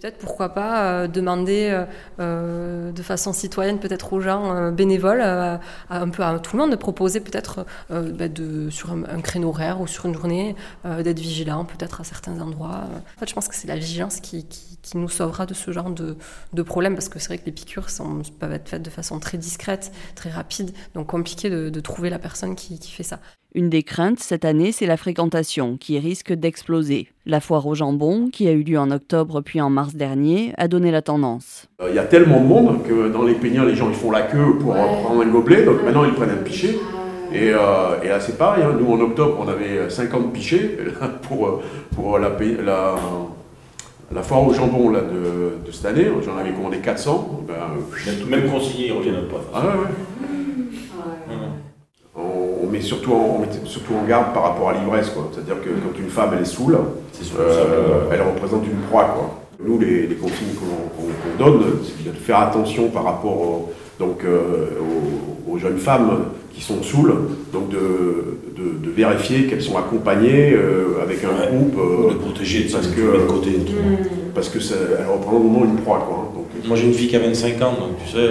Peut-être 0.00 0.18
pourquoi 0.18 0.50
pas 0.50 0.84
euh, 0.84 1.08
demander 1.08 1.70
euh, 1.72 1.84
euh, 2.20 2.92
de 2.92 3.02
façon 3.02 3.32
citoyenne 3.32 3.80
peut-être 3.80 4.12
aux 4.12 4.20
gens 4.20 4.70
bénévoles, 4.70 5.20
un 5.20 6.08
peu 6.08 6.22
à 6.22 6.38
tout 6.38 6.56
le 6.56 6.62
monde, 6.62 6.70
de 6.70 6.76
proposer 6.76 7.20
peut-être 7.20 7.66
bah, 7.90 8.28
de, 8.28 8.70
sur 8.70 8.92
un, 8.92 9.20
créneau 9.20 9.48
horaire 9.48 9.80
ou 9.80 9.86
sur 9.86 10.06
une 10.06 10.14
journée 10.14 10.54
d'être 10.84 11.18
vigilant 11.18 11.64
peut-être 11.64 12.00
à 12.00 12.04
certains 12.04 12.40
endroits. 12.40 12.84
En 13.16 13.18
fait, 13.18 13.28
je 13.28 13.34
pense 13.34 13.48
que 13.48 13.54
c'est 13.54 13.66
la 13.68 13.76
vigilance 13.76 14.20
qui, 14.20 14.46
qui, 14.46 14.96
nous 14.96 15.08
sauvera 15.08 15.44
de 15.44 15.52
ce 15.52 15.70
genre 15.70 15.90
de, 15.90 16.16
de 16.54 16.62
problème 16.62 16.94
parce 16.94 17.10
que 17.10 17.18
c'est 17.18 17.28
vrai 17.28 17.38
que 17.38 17.44
les 17.44 17.52
piqûres 17.52 17.90
sont, 17.90 18.22
peuvent 18.38 18.52
être 18.52 18.68
faites 18.68 18.82
de 18.82 18.88
façon 18.90 19.18
très 19.18 19.36
discrète, 19.36 19.92
très 20.14 20.30
rapide, 20.30 20.70
donc 20.94 21.08
compliqué 21.08 21.50
de, 21.50 21.68
de 21.68 21.80
trouver 21.80 22.08
la 22.08 22.18
personne 22.18 22.54
qui, 22.54 22.78
qui 22.78 22.90
fait 22.90 23.02
ça. 23.02 23.20
Une 23.54 23.70
des 23.70 23.82
craintes 23.82 24.20
cette 24.20 24.44
année, 24.44 24.72
c'est 24.72 24.84
la 24.84 24.98
fréquentation, 24.98 25.78
qui 25.78 25.98
risque 25.98 26.34
d'exploser. 26.34 27.08
La 27.24 27.40
foire 27.40 27.66
au 27.66 27.74
jambon, 27.74 28.28
qui 28.30 28.46
a 28.46 28.52
eu 28.52 28.62
lieu 28.62 28.78
en 28.78 28.90
octobre 28.90 29.40
puis 29.40 29.62
en 29.62 29.70
mars 29.70 29.94
dernier, 29.94 30.52
a 30.58 30.68
donné 30.68 30.90
la 30.90 31.00
tendance. 31.00 31.66
Il 31.88 31.94
y 31.94 31.98
a 31.98 32.04
tellement 32.04 32.40
de 32.40 32.46
monde 32.46 32.82
que 32.86 33.08
dans 33.08 33.22
les 33.22 33.32
peignats, 33.32 33.64
les 33.64 33.74
gens 33.74 33.88
ils 33.88 33.94
font 33.94 34.10
la 34.10 34.22
queue 34.22 34.58
pour 34.60 34.74
prendre 34.74 35.22
un 35.22 35.28
gobelet, 35.28 35.64
donc 35.64 35.82
maintenant 35.82 36.04
ils 36.04 36.12
prennent 36.12 36.30
un 36.30 36.42
pichet. 36.42 36.76
Et, 37.32 37.50
euh, 37.50 38.04
là 38.04 38.20
c'est 38.20 38.36
pareil, 38.36 38.62
hein. 38.64 38.76
nous 38.78 38.92
en 38.92 39.00
octobre 39.00 39.38
on 39.40 39.48
avait 39.48 39.88
50 39.88 40.30
pichets 40.32 40.78
pour, 41.22 41.62
pour 41.94 42.18
la, 42.18 42.30
la, 42.62 42.96
la 44.14 44.22
foire 44.22 44.46
au 44.46 44.52
jambon 44.52 44.90
là, 44.90 45.00
de, 45.00 45.72
cette 45.72 45.86
année, 45.86 46.06
j'en 46.22 46.36
avais 46.36 46.52
commandé 46.52 46.78
400. 46.78 47.44
Ben, 47.48 47.54
Même 48.28 48.50
conseillers, 48.50 48.88
ils 48.88 48.92
ne 48.92 48.98
reviennent 48.98 49.28
pas. 49.28 49.42
Ah 49.54 49.62
ouais, 49.62 49.88
on 52.68 52.72
met 52.72 52.80
surtout 52.80 53.12
en, 53.12 53.44
surtout 53.64 53.94
en 53.94 54.06
garde 54.06 54.32
par 54.34 54.44
rapport 54.44 54.70
à 54.70 54.74
l'ivresse. 54.74 55.10
C'est-à-dire 55.32 55.60
que 55.62 55.68
quand 55.68 55.98
une 55.98 56.10
femme 56.10 56.30
elle 56.34 56.42
est 56.42 56.44
saoule, 56.44 56.78
euh, 57.38 58.08
elle 58.12 58.22
représente 58.22 58.64
une 58.66 58.78
proie. 58.88 59.04
Quoi. 59.04 59.40
Nous, 59.64 59.78
les, 59.78 60.06
les 60.06 60.14
consignes 60.14 60.54
qu'on 60.56 61.44
donne, 61.44 61.62
c'est 61.84 62.10
de 62.10 62.16
faire 62.16 62.40
attention 62.40 62.88
par 62.88 63.04
rapport 63.04 63.68
donc, 63.98 64.24
euh, 64.24 64.66
aux, 65.50 65.58
jeunes 65.58 65.78
femmes 65.78 66.26
qui 66.52 66.62
sont 66.62 66.82
saoules, 66.82 67.14
donc 67.52 67.68
de, 67.70 68.38
de, 68.56 68.90
vérifier 68.90 69.46
qu'elles 69.46 69.62
sont 69.62 69.76
accompagnées 69.76 70.52
euh, 70.52 71.02
avec 71.02 71.18
un 71.24 71.54
groupe. 71.54 71.76
de 72.10 72.14
protéger 72.14 72.66
parce 72.72 72.88
que, 72.88 73.26
côté. 73.26 73.50
Parce 74.34 74.48
que 74.48 74.58
ça, 74.60 74.74
elle 74.98 75.06
représente 75.06 75.42
vraiment 75.42 75.64
une 75.64 75.76
proie. 75.76 76.04
Quoi. 76.08 76.32
Donc, 76.34 76.66
Moi 76.66 76.76
j'ai 76.76 76.86
une 76.86 76.94
fille 76.94 77.08
qui 77.08 77.16
a 77.16 77.20
25 77.20 77.62
ans, 77.62 77.72
donc 77.72 77.98
tu 78.04 78.12
sais. 78.12 78.28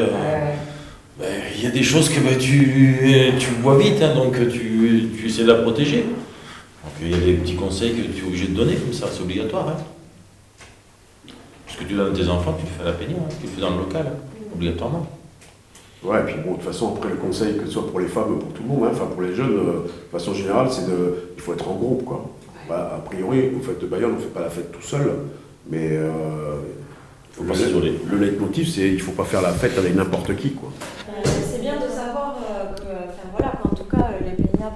Ben, 1.19 1.41
il 1.55 1.63
y 1.63 1.67
a 1.67 1.71
des 1.71 1.81
choses 1.81 2.09
que 2.09 2.19
ben, 2.19 2.37
tu, 2.37 3.33
tu 3.39 3.49
vois 3.61 3.77
vite, 3.77 4.01
hein, 4.03 4.13
donc 4.13 4.35
tu, 4.49 5.09
tu, 5.17 5.25
essaies 5.25 5.43
de 5.43 5.47
la 5.47 5.55
protéger. 5.55 6.03
Donc 6.03 6.93
il 7.01 7.09
y 7.09 7.13
a 7.15 7.17
des 7.17 7.33
petits 7.33 7.55
conseils 7.55 7.93
que 7.95 8.01
tu 8.01 8.23
es 8.23 8.27
obligé 8.27 8.47
de 8.47 8.53
donner, 8.55 8.75
comme 8.75 8.93
ça, 8.93 9.07
c'est 9.11 9.21
obligatoire. 9.21 9.67
Hein. 9.69 9.77
Ce 11.67 11.77
que 11.77 11.85
tu 11.85 11.95
donnes 11.95 12.13
à 12.13 12.15
tes 12.15 12.27
enfants, 12.29 12.55
tu 12.59 12.65
le 12.65 12.71
fais 12.71 12.83
à 12.83 12.91
la 12.91 12.91
peignoir, 12.91 13.23
hein, 13.25 13.33
tu 13.41 13.47
le 13.47 13.53
fais 13.53 13.61
dans 13.61 13.71
le 13.71 13.77
local, 13.77 14.11
obligatoirement. 14.53 15.07
Ouais, 16.03 16.19
et 16.19 16.23
puis 16.23 16.35
bon, 16.45 16.51
de 16.51 16.55
toute 16.57 16.65
façon, 16.65 16.95
après 16.95 17.09
le 17.09 17.15
conseil, 17.15 17.57
que 17.57 17.65
ce 17.65 17.71
soit 17.71 17.89
pour 17.89 17.99
les 17.99 18.07
femmes 18.07 18.33
ou 18.33 18.37
pour 18.37 18.53
tout 18.53 18.61
le 18.61 18.69
monde, 18.69 18.87
enfin 18.91 19.07
pour 19.07 19.23
les 19.23 19.33
jeunes, 19.33 19.57
euh, 19.57 19.83
de 19.85 20.11
façon 20.11 20.35
générale, 20.35 20.67
c'est 20.69 20.85
de. 20.85 21.31
Il 21.35 21.41
faut 21.41 21.53
être 21.53 21.67
en 21.67 21.75
groupe, 21.75 22.05
quoi. 22.05 22.29
Bah, 22.69 22.93
a 22.97 22.99
priori, 22.99 23.49
au 23.57 23.63
fait 23.63 23.79
de 23.81 23.87
Bayonne, 23.87 24.11
on 24.11 24.15
ne 24.15 24.21
fait 24.21 24.27
pas 24.27 24.41
la 24.41 24.49
fête 24.49 24.71
tout 24.71 24.81
seul, 24.81 25.11
mais. 25.67 25.89
Euh, 25.93 26.57
faut 27.31 27.43
pas 27.43 27.53
le, 27.53 28.17
le 28.17 28.25
leitmotiv, 28.25 28.67
c'est 28.67 28.87
il 28.87 28.95
ne 28.95 28.99
faut 28.99 29.11
pas 29.11 29.23
faire 29.23 29.43
la 29.43 29.51
fête 29.51 29.77
avec 29.77 29.95
n'importe 29.95 30.35
qui, 30.35 30.51
quoi. 30.53 30.71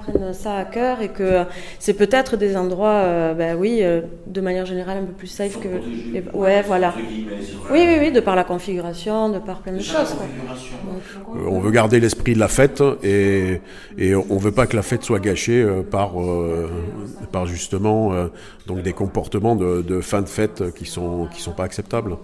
Prennent 0.02 0.32
ça 0.32 0.56
à 0.56 0.64
cœur 0.64 1.00
et 1.00 1.08
que 1.08 1.44
c'est 1.78 1.94
peut-être 1.94 2.36
des 2.36 2.56
endroits, 2.56 3.34
ben 3.34 3.56
oui, 3.56 3.82
de 4.26 4.40
manière 4.40 4.66
générale 4.66 4.98
un 4.98 5.04
peu 5.04 5.12
plus 5.12 5.26
safe 5.26 5.58
que. 5.60 5.68
ouais, 6.36 6.62
voilà. 6.62 6.94
Oui, 7.70 7.84
oui, 7.86 7.96
oui, 8.00 8.12
de 8.12 8.20
par 8.20 8.36
la 8.36 8.44
configuration, 8.44 9.28
de 9.28 9.38
par 9.38 9.60
plein 9.60 9.74
de 9.74 9.80
choses. 9.80 10.14
on 11.34 11.60
veut 11.60 11.70
garder 11.70 12.00
l'esprit 12.00 12.34
de 12.34 12.38
la 12.38 12.48
fête 12.48 12.82
et, 13.02 13.60
et 13.98 14.14
on 14.14 14.38
veut 14.38 14.52
pas 14.52 14.66
que 14.66 14.76
la 14.76 14.82
fête 14.82 15.02
soit 15.02 15.20
gâchée 15.20 15.64
par, 15.90 16.14
par 17.30 17.46
justement 17.46 18.12
donc 18.66 18.82
des 18.82 18.92
comportements 18.92 19.56
de, 19.56 19.82
de, 19.82 20.00
fin 20.00 20.22
de 20.22 20.28
fête 20.28 20.72
qui 20.74 20.86
sont 20.86 21.28
qui 21.32 21.42
sont 21.42 21.52
pas 21.52 21.64
acceptables. 21.64 22.16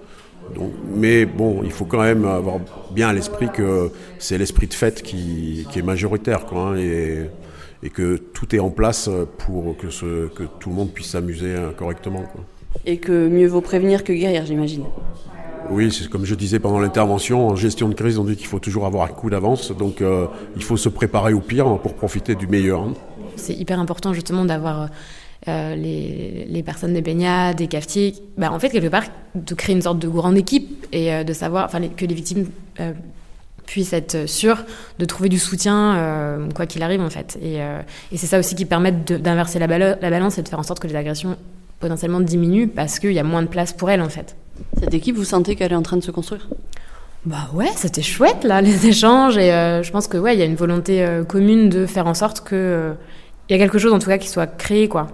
Donc, 0.54 0.72
mais 0.94 1.26
bon, 1.26 1.60
il 1.64 1.70
faut 1.70 1.84
quand 1.84 2.02
même 2.02 2.24
avoir 2.24 2.58
bien 2.90 3.08
à 3.08 3.12
l'esprit 3.12 3.50
que 3.50 3.90
c'est 4.18 4.38
l'esprit 4.38 4.66
de 4.66 4.74
fête 4.74 5.02
qui, 5.02 5.66
qui 5.70 5.78
est 5.78 5.82
majoritaire, 5.82 6.46
quoi, 6.46 6.70
hein, 6.70 6.76
et, 6.76 7.28
et, 7.82 7.90
que 7.90 8.16
tout 8.16 8.54
est 8.54 8.58
en 8.58 8.70
place 8.70 9.10
pour 9.38 9.76
que, 9.76 9.90
ce, 9.90 10.28
que 10.28 10.44
tout 10.58 10.70
le 10.70 10.76
monde 10.76 10.90
puisse 10.92 11.08
s'amuser 11.08 11.54
hein, 11.54 11.72
correctement. 11.76 12.22
Quoi. 12.22 12.44
Et 12.86 12.98
que 12.98 13.28
mieux 13.28 13.46
vaut 13.46 13.60
prévenir 13.60 14.04
que 14.04 14.12
guérir, 14.12 14.44
j'imagine. 14.46 14.84
Oui, 15.70 15.92
c'est 15.92 16.08
comme 16.08 16.24
je 16.24 16.34
disais 16.34 16.58
pendant 16.58 16.80
l'intervention, 16.80 17.48
en 17.48 17.56
gestion 17.56 17.88
de 17.88 17.94
crise, 17.94 18.18
on 18.18 18.24
dit 18.24 18.36
qu'il 18.36 18.46
faut 18.46 18.58
toujours 18.58 18.86
avoir 18.86 19.04
un 19.04 19.12
coup 19.12 19.28
d'avance, 19.28 19.70
donc 19.72 20.00
euh, 20.00 20.26
il 20.56 20.62
faut 20.62 20.78
se 20.78 20.88
préparer 20.88 21.34
au 21.34 21.40
pire 21.40 21.78
pour 21.78 21.94
profiter 21.94 22.34
du 22.34 22.46
meilleur. 22.46 22.82
Hein. 22.82 22.94
C'est 23.36 23.54
hyper 23.54 23.78
important 23.78 24.14
justement 24.14 24.46
d'avoir 24.46 24.88
euh, 25.46 25.76
les, 25.76 26.62
personnes 26.62 26.94
des 26.94 27.02
baignades, 27.02 27.56
des 27.56 27.66
cafetiers, 27.66 28.14
bah, 28.38 28.50
en 28.50 28.58
fait, 28.58 28.70
quelque 28.70 28.88
part, 28.88 29.04
de 29.34 29.54
créer 29.54 29.74
une 29.74 29.82
sorte 29.82 29.98
de 29.98 30.08
grande 30.08 30.38
équipe 30.38 30.86
et 30.92 31.12
euh, 31.12 31.24
de 31.24 31.32
savoir 31.34 31.66
enfin, 31.66 31.80
que 31.88 32.06
les 32.06 32.14
victimes 32.14 32.46
euh, 33.68 33.72
puissent 33.72 33.92
être 33.92 34.28
sûres 34.28 34.64
de 34.98 35.04
trouver 35.04 35.28
du 35.28 35.38
soutien, 35.38 36.38
quoi 36.54 36.66
qu'il 36.66 36.82
arrive, 36.82 37.00
en 37.00 37.10
fait. 37.10 37.38
Et, 37.42 37.60
c'est 38.16 38.26
ça 38.26 38.38
aussi 38.38 38.54
qui 38.54 38.64
permet 38.64 38.92
d'inverser 38.92 39.58
la, 39.58 39.66
la, 39.66 40.10
balance 40.10 40.38
et 40.38 40.42
de 40.42 40.48
faire 40.48 40.58
en 40.58 40.62
sorte 40.62 40.80
que 40.80 40.86
les 40.86 40.96
agressions 40.96 41.36
potentiellement 41.80 42.20
diminuent 42.20 42.68
parce 42.68 42.98
qu'il 42.98 43.12
y 43.12 43.18
a 43.18 43.24
moins 43.24 43.42
de 43.42 43.48
place 43.48 43.72
pour 43.72 43.90
elles, 43.90 44.02
en 44.02 44.08
fait. 44.08 44.36
Cette 44.80 44.94
équipe, 44.94 45.16
vous 45.16 45.24
sentez 45.24 45.54
qu'elle 45.54 45.72
est 45.72 45.76
en 45.76 45.82
train 45.82 45.96
de 45.96 46.02
se 46.02 46.10
construire? 46.10 46.48
Bah 47.24 47.50
ouais, 47.52 47.70
c'était 47.76 48.02
chouette 48.02 48.44
là, 48.44 48.60
les 48.62 48.86
échanges 48.86 49.36
et 49.36 49.50
je 49.50 49.90
pense 49.90 50.08
que 50.08 50.16
ouais, 50.16 50.34
il 50.34 50.38
y 50.38 50.42
a 50.42 50.46
une 50.46 50.56
volonté 50.56 51.06
commune 51.28 51.68
de 51.68 51.86
faire 51.86 52.06
en 52.06 52.14
sorte 52.14 52.42
que 52.42 52.94
il 53.48 53.52
y 53.52 53.56
a 53.56 53.58
quelque 53.58 53.78
chose 53.78 53.92
en 53.92 53.98
tout 53.98 54.08
cas 54.08 54.18
qui 54.18 54.28
soit 54.28 54.46
créé 54.46 54.88
quoi. 54.88 55.08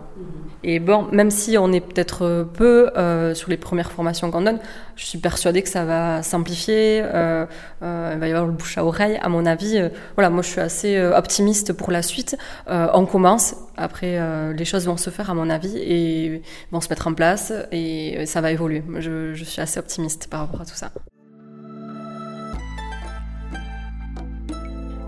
Et 0.67 0.81
bon, 0.81 1.07
même 1.13 1.31
si 1.31 1.59
on 1.59 1.73
est 1.73 1.83
peut-être 1.83 2.49
peu 2.55 2.91
euh, 2.97 3.35
sur 3.35 3.51
les 3.51 3.59
premières 3.59 3.93
formations 3.93 4.31
qu'on 4.31 4.41
donne, 4.41 4.61
je 4.97 5.05
suis 5.05 5.19
persuadée 5.19 5.63
que 5.63 5.69
ça 5.69 5.85
va 5.85 6.23
s'amplifier. 6.23 7.03
Euh, 7.05 7.45
euh, 7.83 8.13
il 8.15 8.19
va 8.19 8.29
y 8.29 8.31
avoir 8.31 8.47
le 8.47 8.53
bouche 8.53 8.79
à 8.79 8.85
oreille, 8.85 9.19
à 9.21 9.29
mon 9.29 9.45
avis. 9.45 9.79
voilà, 10.15 10.31
moi 10.31 10.43
je 10.43 10.49
suis 10.49 10.63
assez 10.63 10.99
optimiste 10.99 11.75
pour 11.75 11.93
la 11.93 12.01
suite. 12.01 12.39
on 12.67 13.05
commence, 13.05 13.57
après 13.77 14.19
les 14.55 14.65
choses 14.65 14.87
vont 14.87 14.97
se 14.97 15.11
faire 15.11 15.29
à 15.29 15.35
mon 15.35 15.51
avis 15.51 15.77
et 15.77 16.43
vont 16.73 16.81
se 16.81 16.89
mettre 16.89 17.09
en 17.09 17.15
place 17.15 17.53
et 17.71 18.25
ça 18.25 18.41
va 18.41 18.51
évoluer. 18.51 18.83
Je, 19.01 19.35
je 19.35 19.45
suis 19.45 19.61
assez 19.61 19.79
optimiste 19.79 20.29
par 20.31 20.41
rapport 20.41 20.63
à 20.63 20.65
tout 20.65 20.75
ça. 20.75 20.91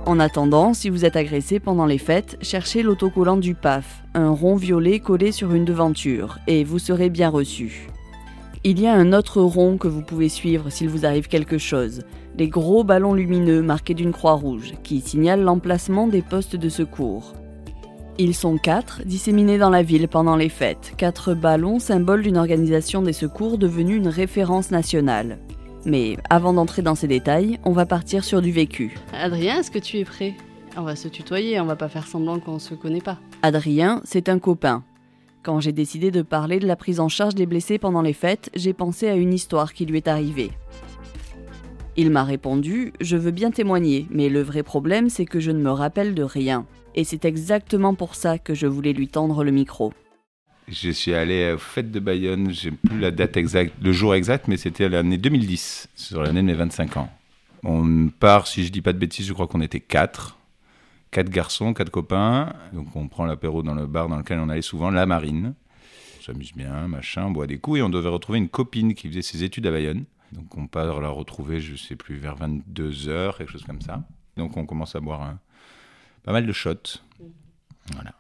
En 0.07 0.21
attendant, 0.21 0.73
si 0.73 0.89
vous 0.89 1.05
êtes 1.05 1.17
agressé 1.17 1.59
pendant 1.59 1.85
les 1.85 1.99
fêtes, 1.99 2.39
cherchez 2.41 2.85
l'autocollant 2.85 3.37
du 3.37 3.57
PAF, 3.57 4.05
un 4.15 4.31
rond 4.31 4.55
violet 4.55 5.01
collé 5.01 5.33
sur 5.33 5.53
une 5.53 5.65
devanture, 5.65 6.39
et 6.47 6.63
vous 6.63 6.79
serez 6.79 7.11
bien 7.11 7.29
reçu. 7.29 7.89
Il 8.63 8.81
y 8.81 8.87
a 8.87 8.95
un 8.95 9.13
autre 9.13 9.43
rond 9.43 9.79
que 9.79 9.89
vous 9.89 10.03
pouvez 10.03 10.29
suivre 10.29 10.71
s'il 10.71 10.89
vous 10.89 11.07
arrive 11.07 11.27
quelque 11.27 11.59
chose, 11.59 12.03
les 12.39 12.47
gros 12.47 12.85
ballons 12.85 13.15
lumineux 13.15 13.63
marqués 13.63 13.95
d'une 13.95 14.13
croix 14.13 14.35
rouge, 14.35 14.75
qui 14.85 15.01
signalent 15.01 15.43
l'emplacement 15.43 16.07
des 16.07 16.23
postes 16.23 16.55
de 16.55 16.69
secours. 16.69 17.35
Ils 18.17 18.35
sont 18.35 18.59
quatre, 18.59 19.03
disséminés 19.05 19.59
dans 19.59 19.71
la 19.71 19.83
ville 19.83 20.07
pendant 20.07 20.37
les 20.37 20.49
fêtes, 20.51 20.93
quatre 20.97 21.35
ballons 21.35 21.81
symbole 21.81 22.23
d'une 22.23 22.37
organisation 22.37 23.03
des 23.03 23.13
secours 23.13 23.59
devenue 23.59 23.97
une 23.97 24.09
référence 24.09 24.71
nationale. 24.71 25.39
Mais 25.87 26.17
avant 26.29 26.53
d'entrer 26.53 26.83
dans 26.83 26.97
ces 26.97 27.07
détails, 27.07 27.61
on 27.65 27.71
va 27.71 27.87
partir 27.87 28.25
sur 28.25 28.43
du 28.43 28.51
vécu. 28.51 28.97
Adrien, 29.13 29.61
est-ce 29.61 29.71
que 29.71 29.79
tu 29.79 29.99
es 29.99 30.05
prêt? 30.05 30.35
On 30.77 30.83
va 30.83 30.97
se 30.97 31.07
tutoyer, 31.07 31.61
on 31.61 31.65
va 31.65 31.77
pas 31.77 31.89
faire 31.89 32.09
semblant 32.09 32.41
qu'on 32.41 32.59
se 32.59 32.75
connaît 32.75 33.01
pas. 33.01 33.19
Adrien, 33.43 34.03
c'est 34.05 34.29
un 34.29 34.41
copain. 34.41 34.83
Quand 35.45 35.61
j'ai 35.61 35.71
décidé 35.71 36.11
de 36.11 36.23
parler 36.23 36.59
de 36.59 36.67
la 36.67 36.75
prise 36.75 36.99
en 36.99 37.09
charge 37.09 37.37
des 37.37 37.47
blessés 37.47 37.79
pendant 37.79 38.03
les 38.03 38.13
fêtes, 38.13 38.51
j'ai 38.55 38.73
pensé 38.73 39.07
à 39.09 39.15
une 39.15 39.33
histoire 39.33 39.73
qui 39.73 39.87
lui 39.87 39.97
est 39.97 40.09
arrivée. 40.09 40.51
Il 41.97 42.11
m'a 42.11 42.25
répondu 42.25 42.93
Je 43.01 43.17
veux 43.17 43.31
bien 43.31 43.53
témoigner, 43.53 44.09
mais 44.11 44.29
le 44.29 44.43
vrai 44.43 44.65
problème, 44.65 45.09
c'est 45.09 45.25
que 45.25 45.39
je 45.39 45.53
ne 45.53 45.63
me 45.63 45.71
rappelle 45.71 46.17
de 46.17 46.25
rien. 46.25 46.67
Et 46.97 47.05
c'est 47.05 47.25
exactement 47.25 47.95
pour 47.95 48.17
ça 48.17 48.39
que 48.39 48.55
je 48.55 48.67
voulais 48.67 48.93
lui 48.93 49.07
tendre 49.07 49.45
le 49.45 49.53
micro. 49.53 49.93
Je 50.69 50.91
suis 50.91 51.15
allé 51.15 51.53
aux 51.53 51.59
fêtes 51.59 51.93
de 51.93 52.01
Bayonne, 52.01 52.51
j'ai 52.51 52.73
plus 52.73 52.99
la 52.99 53.13
date 53.13 53.37
exacte, 53.37 53.75
le 53.81 53.93
jour 53.93 54.15
exact, 54.15 54.49
mais 54.49 54.57
c'était 54.57 54.89
l'année 54.89 55.17
2010, 55.17 55.89
sur 55.95 56.23
l'année 56.23 56.41
de 56.41 56.47
mes 56.47 56.55
25 56.55 56.97
ans. 56.97 57.11
On 57.63 58.09
part, 58.09 58.49
si 58.49 58.65
je 58.65 58.73
dis 58.73 58.83
pas 58.83 58.93
de 58.93 58.99
bêtises, 58.99 59.27
je 59.27 59.33
crois 59.33 59.47
qu'on 59.47 59.61
était 59.61 59.81
quatre. 59.81 60.39
Quatre 61.13 61.31
garçons, 61.31 61.73
quatre 61.73 61.91
copains. 61.91 62.53
Donc 62.73 62.95
on 62.97 63.07
prend 63.07 63.27
l'apéro 63.27 63.63
dans 63.63 63.75
le 63.75 63.87
bar 63.87 64.09
dans 64.09 64.19
lequel 64.19 64.41
on 64.41 64.49
allait 64.49 64.61
souvent, 64.61 64.91
la 64.91 65.07
marine. 65.07 65.55
On 66.19 66.23
s'amuse 66.23 66.53
bien, 66.53 66.89
machin, 66.89 67.27
on 67.27 67.31
boit 67.31 67.47
des 67.47 67.59
coups 67.59 67.79
et 67.79 67.83
on 67.83 67.89
devait 67.89 68.09
retrouver 68.09 68.39
une 68.39 68.49
copine 68.49 68.95
qui 68.95 69.09
faisait 69.09 69.23
ses 69.23 69.45
études 69.45 69.67
à 69.69 69.71
Bayonne. 69.71 70.05
Donc 70.33 70.57
on 70.59 70.67
part 70.67 71.01
la 71.01 71.09
retrouver, 71.09 71.61
je 71.61 71.77
sais 71.77 71.95
plus, 71.95 72.17
vers 72.17 72.37
22h, 72.37 73.39
quelque 73.39 73.53
chose 73.53 73.65
comme 73.65 73.81
ça. 73.81 74.03
Donc 74.37 74.57
on 74.57 74.67
commence 74.67 74.97
à 74.97 75.01
boire 75.01 75.37
pas 76.25 76.33
mal 76.33 76.45
de 76.45 76.53
shots. 76.53 76.99
Voilà. 77.93 78.13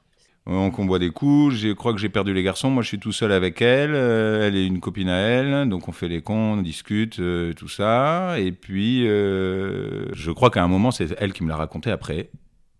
Donc 0.47 0.79
on 0.79 0.85
boit 0.85 1.00
des 1.00 1.11
coups, 1.11 1.57
je 1.57 1.73
crois 1.73 1.93
que 1.93 1.99
j'ai 1.99 2.09
perdu 2.09 2.33
les 2.33 2.45
garçons, 2.45 2.71
moi 2.71 2.85
je 2.85 2.88
suis 2.88 3.00
tout 3.00 3.11
seul 3.11 3.33
avec 3.33 3.61
elle, 3.61 3.95
euh, 3.95 4.47
elle 4.47 4.55
est 4.55 4.65
une 4.65 4.79
copine 4.79 5.09
à 5.09 5.17
elle, 5.17 5.69
donc 5.69 5.88
on 5.88 5.93
fait 5.93 6.07
les 6.07 6.23
cons, 6.23 6.53
on 6.53 6.62
discute, 6.62 7.19
euh, 7.19 7.53
tout 7.53 7.67
ça, 7.67 8.38
et 8.38 8.53
puis 8.53 9.09
euh, 9.09 10.07
je 10.12 10.31
crois 10.31 10.50
qu'à 10.50 10.62
un 10.62 10.69
moment 10.69 10.93
c'est 10.93 11.17
elle 11.19 11.33
qui 11.33 11.43
me 11.43 11.49
l'a 11.49 11.57
raconté 11.57 11.91
après. 11.91 12.31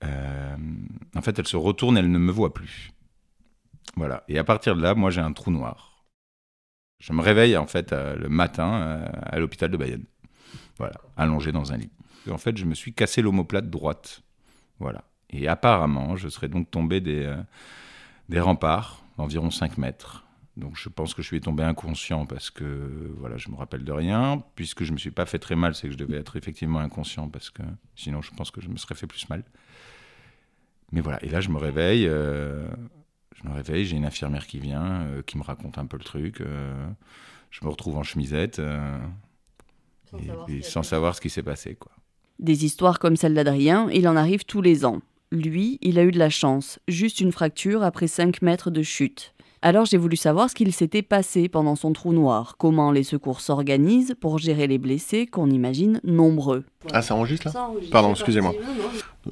en 0.03 1.23
fait 1.23 1.37
elle 1.41 1.49
se 1.49 1.57
retourne, 1.57 1.99
elle 1.99 2.11
ne 2.11 2.19
me 2.19 2.31
voit 2.31 2.55
plus. 2.55 2.93
Voilà, 3.97 4.23
et 4.29 4.39
à 4.39 4.45
partir 4.45 4.77
de 4.77 4.83
là, 4.83 4.95
moi 4.95 5.11
j'ai 5.11 5.21
un 5.21 5.33
trou 5.33 5.51
noir. 5.51 6.07
Je 7.01 7.13
me 7.13 7.21
réveille 7.21 7.57
en 7.57 7.67
fait 7.67 7.91
le 7.93 8.29
matin 8.29 9.03
à 9.25 9.41
l'hôpital 9.41 9.73
de 9.73 9.77
Bayonne, 9.77 10.05
voilà, 10.79 11.01
allongé 11.17 11.51
dans 11.51 11.73
un 11.73 11.79
lit. 11.79 11.91
en 12.31 12.39
fait 12.39 12.57
je 12.57 12.65
me 12.65 12.75
suis 12.75 12.95
cassé 12.95 13.23
l'omoplate 13.23 13.69
droite, 13.69 14.23
voilà. 14.79 15.03
Et 15.31 15.49
apparemment, 15.49 16.17
je 16.17 16.29
serais 16.29 16.49
donc 16.49 16.71
tombé 16.71 17.01
des, 17.01 17.25
euh, 17.25 17.37
des 18.29 18.41
remparts 18.41 19.03
d'environ 19.19 19.51
5 19.51 19.79
mètres. 19.79 20.25
Donc 20.57 20.77
je 20.77 20.89
pense 20.89 21.13
que 21.13 21.21
je 21.21 21.27
suis 21.27 21.41
tombé 21.41 21.63
inconscient 21.63 22.25
parce 22.25 22.51
que 22.51 23.13
voilà, 23.19 23.37
je 23.37 23.51
me 23.51 23.57
rappelle 23.57 23.85
de 23.85 23.93
rien. 23.93 24.43
Puisque 24.55 24.85
je 24.85 24.93
me 24.93 24.99
suis 24.99 25.11
pas 25.11 25.27
fait 25.27 25.39
très 25.39 25.57
mal, 25.57 25.75
c'est 25.75 25.89
que 25.89 25.93
je 25.93 25.99
devais 25.99 26.17
être 26.17 26.37
effectivement 26.37 26.79
inconscient 26.79 27.29
parce 27.29 27.51
que 27.51 27.63
sinon 27.95 28.23
je 28.23 28.31
pense 28.33 28.51
que 28.51 28.61
je 28.61 28.69
me 28.69 28.77
serais 28.77 28.95
fait 28.95 29.07
plus 29.07 29.29
mal. 29.29 29.45
Mais 30.93 31.01
voilà, 31.01 31.23
et 31.23 31.29
là 31.29 31.41
je 31.41 31.51
me 31.51 31.59
réveille, 31.59 32.07
euh, 32.07 32.69
je 33.35 33.47
me 33.47 33.53
réveille, 33.53 33.85
j'ai 33.85 33.97
une 33.97 34.07
infirmière 34.07 34.47
qui 34.47 34.59
vient, 34.59 35.03
euh, 35.03 35.23
qui 35.23 35.37
me 35.37 35.43
raconte 35.43 35.77
un 35.77 35.85
peu 35.85 35.99
le 35.99 36.05
truc. 36.05 36.43
je 37.51 37.65
me 37.65 37.69
retrouve 37.69 37.97
en 37.99 38.03
chemisette 38.03 38.61
sans, 40.11 40.19
et, 40.49 40.63
sans 40.63 40.83
savoir 40.83 41.15
ce 41.15 41.21
qui 41.21 41.29
s'est 41.29 41.43
passé 41.43 41.75
quoi. 41.75 41.93
Des 42.39 42.65
histoires 42.65 42.99
comme 42.99 43.17
celle 43.17 43.35
d'Adrien, 43.35 43.91
il 43.91 44.09
en 44.09 44.17
arrive 44.17 44.45
tous 44.45 44.63
les 44.63 44.85
ans. 44.85 45.01
Lui, 45.33 45.79
il 45.83 45.99
a 45.99 46.05
eu 46.05 46.13
de 46.13 46.19
la 46.19 46.31
chance, 46.31 46.79
juste 46.87 47.21
une 47.21 47.33
fracture 47.33 47.83
après 47.83 48.07
5 48.07 48.43
mètres 48.43 48.71
de 48.71 48.83
chute. 48.83 49.35
Alors 49.63 49.85
j'ai 49.87 49.97
voulu 49.97 50.17
savoir 50.17 50.49
ce 50.49 50.55
qu'il 50.55 50.73
s'était 50.73 51.03
passé 51.03 51.49
pendant 51.49 51.75
son 51.75 51.93
trou 51.93 52.13
noir, 52.13 52.55
comment 52.59 52.93
les 52.93 53.03
secours 53.03 53.41
s'organisent 53.41 54.15
pour 54.21 54.39
gérer 54.39 54.69
les 54.69 54.79
blessés 54.79 55.27
qu'on 55.27 55.51
imagine 55.51 56.01
nombreux. 56.05 56.63
Ah, 56.93 57.03
ça 57.03 57.17
enregistre 57.17 57.49
là 57.53 57.71
Pardon, 57.91 58.11
excusez-moi. 58.13 58.55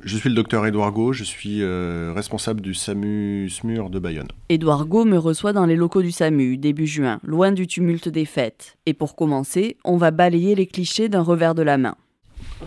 Je 0.03 0.17
suis 0.17 0.29
le 0.29 0.35
docteur 0.35 0.67
Édouard 0.67 0.91
Gau, 0.91 1.13
je 1.13 1.23
suis 1.23 1.63
euh, 1.63 2.13
responsable 2.17 2.61
du 2.61 2.75
SAMU 2.75 3.49
SMUR 3.49 3.91
de 3.91 4.01
Bayonne. 4.01 4.27
Édouard 4.49 4.87
Gau 4.87 5.05
me 5.05 5.19
reçoit 5.19 5.53
dans 5.53 5.67
les 5.67 5.77
locaux 5.77 6.03
du 6.03 6.11
SAMU 6.11 6.57
début 6.57 6.89
juin, 6.89 7.21
loin 7.23 7.53
du 7.53 7.69
tumulte 7.69 8.09
des 8.09 8.25
fêtes. 8.25 8.77
Et 8.87 8.95
pour 8.95 9.15
commencer, 9.15 9.77
on 9.85 9.97
va 9.97 10.11
balayer 10.11 10.57
les 10.57 10.67
clichés 10.67 11.09
d'un 11.09 11.23
revers 11.23 11.55
de 11.55 11.63
la 11.63 11.79
main. 11.79 11.95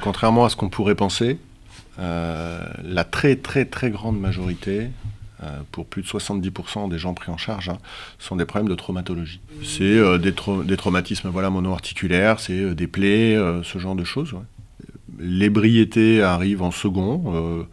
Contrairement 0.01 0.45
à 0.45 0.49
ce 0.49 0.55
qu'on 0.55 0.69
pourrait 0.69 0.95
penser, 0.95 1.37
la 1.97 3.03
très 3.03 3.35
très 3.35 3.65
très 3.65 3.89
grande 3.89 4.19
majorité, 4.19 4.89
euh, 5.43 5.59
pour 5.71 5.85
plus 5.85 6.01
de 6.01 6.07
70% 6.07 6.89
des 6.89 6.97
gens 6.97 7.13
pris 7.13 7.31
en 7.31 7.37
charge, 7.37 7.69
hein, 7.69 7.77
sont 8.17 8.35
des 8.35 8.45
problèmes 8.45 8.69
de 8.69 8.75
traumatologie. 8.75 9.39
C'est 9.63 9.83
euh, 9.83 10.17
des, 10.17 10.33
traumatismes 10.33 11.29
voilà, 11.29 11.51
monoarticulaires, 11.51 12.39
c'est 12.39 12.73
des 12.73 12.87
plaies, 12.87 13.37
ce 13.63 13.77
genre 13.77 13.95
de 13.95 14.03
choses. 14.03 14.35
L'ébriété 15.19 16.23
arrive 16.23 16.63
en 16.63 16.71
second, 16.71 17.67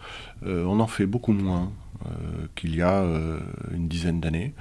on 0.45 0.81
en 0.81 0.87
fait 0.87 1.07
beaucoup 1.07 1.33
moins 1.33 1.73
qu'il 2.54 2.76
y 2.76 2.83
a 2.83 3.02
une 3.73 3.88
dizaine 3.88 4.21
d'années. 4.21 4.52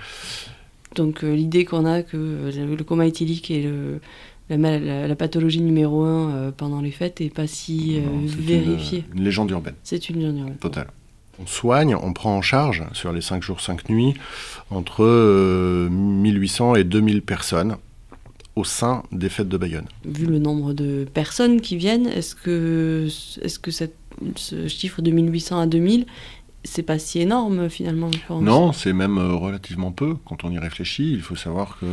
Donc 0.96 1.24
l'idée 1.24 1.66
qu'on 1.66 1.86
a 1.86 2.04
que 2.04 2.52
le 2.56 2.84
coma 2.84 3.06
éthylique 3.08 3.52
est 3.52 3.64
le, 3.64 4.00
la, 4.50 5.16
pathologie 5.16 5.62
numéro 5.62 6.04
un 6.04 6.30
euh, 6.32 6.52
pendant 6.56 6.82
les 6.82 6.92
fêtes 6.92 7.20
n'est 7.20 7.30
pas 7.30 7.48
si 7.48 7.98
euh, 7.98 8.02
vérifiée. 8.26 9.06
Une, 9.14 9.24
légende 9.24 9.52
urbaine. 9.52 9.76
C'est 9.84 10.10
une 10.10 10.18
légende 10.18 10.40
urbaine. 10.40 10.58
Total. 10.58 10.88
On 11.40 11.48
soigne, 11.48 11.96
on 11.96 12.14
prend 12.14 12.38
en 12.38 12.42
charge 12.42 12.84
sur 12.94 13.12
les 13.12 13.22
5 13.22 13.42
jours, 13.42 13.60
5 13.60 13.90
nuits 13.90 14.14
entre 14.70 15.88
1800 15.90 16.76
et 16.76 16.84
2000 16.84 17.24
personnes 17.24 17.78
au 18.56 18.64
sein 18.64 19.02
des 19.12 19.30
fêtes 19.30 19.50
de 19.50 19.58
Bayonne. 19.58 19.88
Vu 20.06 20.28
le 20.28 20.38
nombre 20.38 20.74
de 20.74 21.08
personnes 21.12 21.60
qui 21.60 21.76
viennent, 21.76 22.06
est-ce 22.06 22.36
que, 22.36 23.08
est 23.42 23.60
que 23.60 23.72
cette, 23.72 23.96
ce 24.36 24.68
chiffre 24.68 25.02
de 25.02 25.10
1800 25.10 25.60
à 25.60 25.66
2000, 25.66 26.06
c'est 26.64 26.84
pas 26.84 27.00
si 27.00 27.22
énorme 27.22 27.70
finalement 27.70 28.12
Non, 28.30 28.72
c'est 28.72 28.94
même 28.94 29.18
euh, 29.18 29.34
relativement 29.34 29.92
peu 29.92 30.16
quand 30.26 30.44
on 30.44 30.52
y 30.52 30.60
réfléchit. 30.60 31.12
Il 31.12 31.22
faut 31.22 31.36
savoir 31.36 31.78
que 31.80 31.86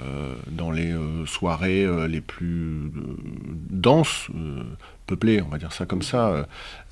euh, 0.00 0.34
dans 0.50 0.70
les 0.70 0.92
euh, 0.92 1.26
soirées 1.26 1.86
les 2.08 2.20
plus 2.20 2.90
denses, 3.70 4.28
peuplées, 5.06 5.40
on 5.40 5.48
va 5.48 5.58
dire 5.58 5.72
ça 5.72 5.86
comme 5.86 6.02
ça, 6.02 6.46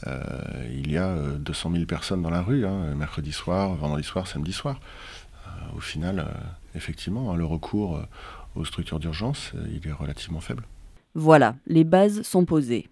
il 0.06 0.90
y 0.90 0.96
a 0.96 1.14
200 1.38 1.72
000 1.72 1.84
personnes 1.84 2.22
dans 2.22 2.30
la 2.30 2.42
rue, 2.42 2.64
hein, 2.66 2.94
mercredi 2.96 3.32
soir, 3.32 3.74
vendredi 3.74 4.04
soir, 4.04 4.26
samedi 4.26 4.52
soir. 4.52 4.80
au 5.76 5.80
final, 5.80 6.26
effectivement, 6.74 7.32
hein, 7.32 7.36
le 7.36 7.44
recours 7.44 8.00
aux 8.56 8.64
structures 8.64 8.98
d'urgence, 8.98 9.52
euh, 9.54 9.66
il 9.70 9.86
est 9.88 9.92
relativement 9.92 10.40
faible. 10.40 10.64
Voilà, 11.14 11.54
les 11.66 11.84
bases 11.84 12.22
sont 12.22 12.44
posées. 12.44 12.88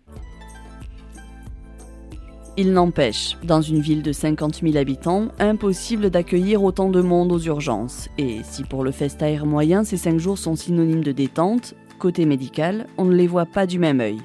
Il 2.57 2.73
n'empêche, 2.73 3.37
dans 3.43 3.63
une 3.63 3.81
ville 3.81 4.03
de 4.03 4.13
50 4.13 4.61
000 4.63 4.77
habitants, 4.77 5.29
impossible 5.41 6.11
d'accueillir 6.11 6.63
autant 6.63 6.89
de 6.89 7.01
monde 7.01 7.33
aux 7.33 7.41
urgences. 7.41 8.09
Et 8.17 8.43
si 8.45 8.63
pour 8.63 8.85
le 8.85 8.93
festaire 8.93 9.45
moyen 9.45 9.83
ces 9.83 9.97
5 9.97 10.19
jours 10.19 10.39
sont 10.39 10.55
synonymes 10.55 11.03
de 11.03 11.11
détente, 11.11 11.75
côté 11.99 12.27
médical, 12.27 12.87
on 12.97 13.07
ne 13.07 13.15
les 13.15 13.27
voit 13.27 13.47
pas 13.47 13.67
du 13.67 13.81
même 13.81 14.01
œil. 14.01 14.19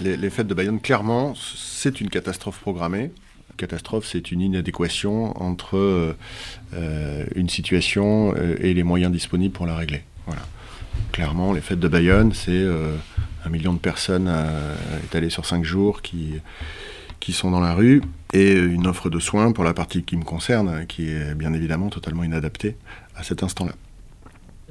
Les, 0.00 0.30
fêtes 0.30 0.46
de 0.46 0.54
Bayonne, 0.54 0.80
clairement, 0.80 1.34
c'est 1.34 2.00
une 2.00 2.08
catastrophe 2.08 2.60
programmée 2.60 3.10
catastrophe, 3.60 4.06
c'est 4.10 4.32
une 4.32 4.40
inadéquation 4.40 5.40
entre 5.40 5.76
euh, 6.72 7.26
une 7.34 7.50
situation 7.50 8.34
euh, 8.34 8.56
et 8.58 8.72
les 8.72 8.82
moyens 8.82 9.12
disponibles 9.12 9.52
pour 9.52 9.66
la 9.66 9.76
régler. 9.76 10.02
Voilà. 10.26 10.42
Clairement, 11.12 11.52
les 11.52 11.60
fêtes 11.60 11.80
de 11.80 11.88
Bayonne, 11.88 12.32
c'est 12.32 12.50
euh, 12.50 12.96
un 13.44 13.48
million 13.48 13.72
de 13.72 13.78
personnes 13.78 14.32
étalées 15.04 15.30
sur 15.30 15.46
cinq 15.46 15.64
jours 15.64 16.02
qui, 16.02 16.34
qui 17.20 17.32
sont 17.32 17.50
dans 17.50 17.60
la 17.60 17.74
rue 17.74 18.02
et 18.32 18.52
une 18.52 18.86
offre 18.86 19.10
de 19.10 19.18
soins 19.18 19.52
pour 19.52 19.64
la 19.64 19.74
partie 19.74 20.02
qui 20.02 20.16
me 20.16 20.24
concerne, 20.24 20.86
qui 20.86 21.10
est 21.10 21.34
bien 21.34 21.52
évidemment 21.52 21.88
totalement 21.88 22.24
inadaptée 22.24 22.76
à 23.16 23.22
cet 23.22 23.42
instant-là. 23.42 23.72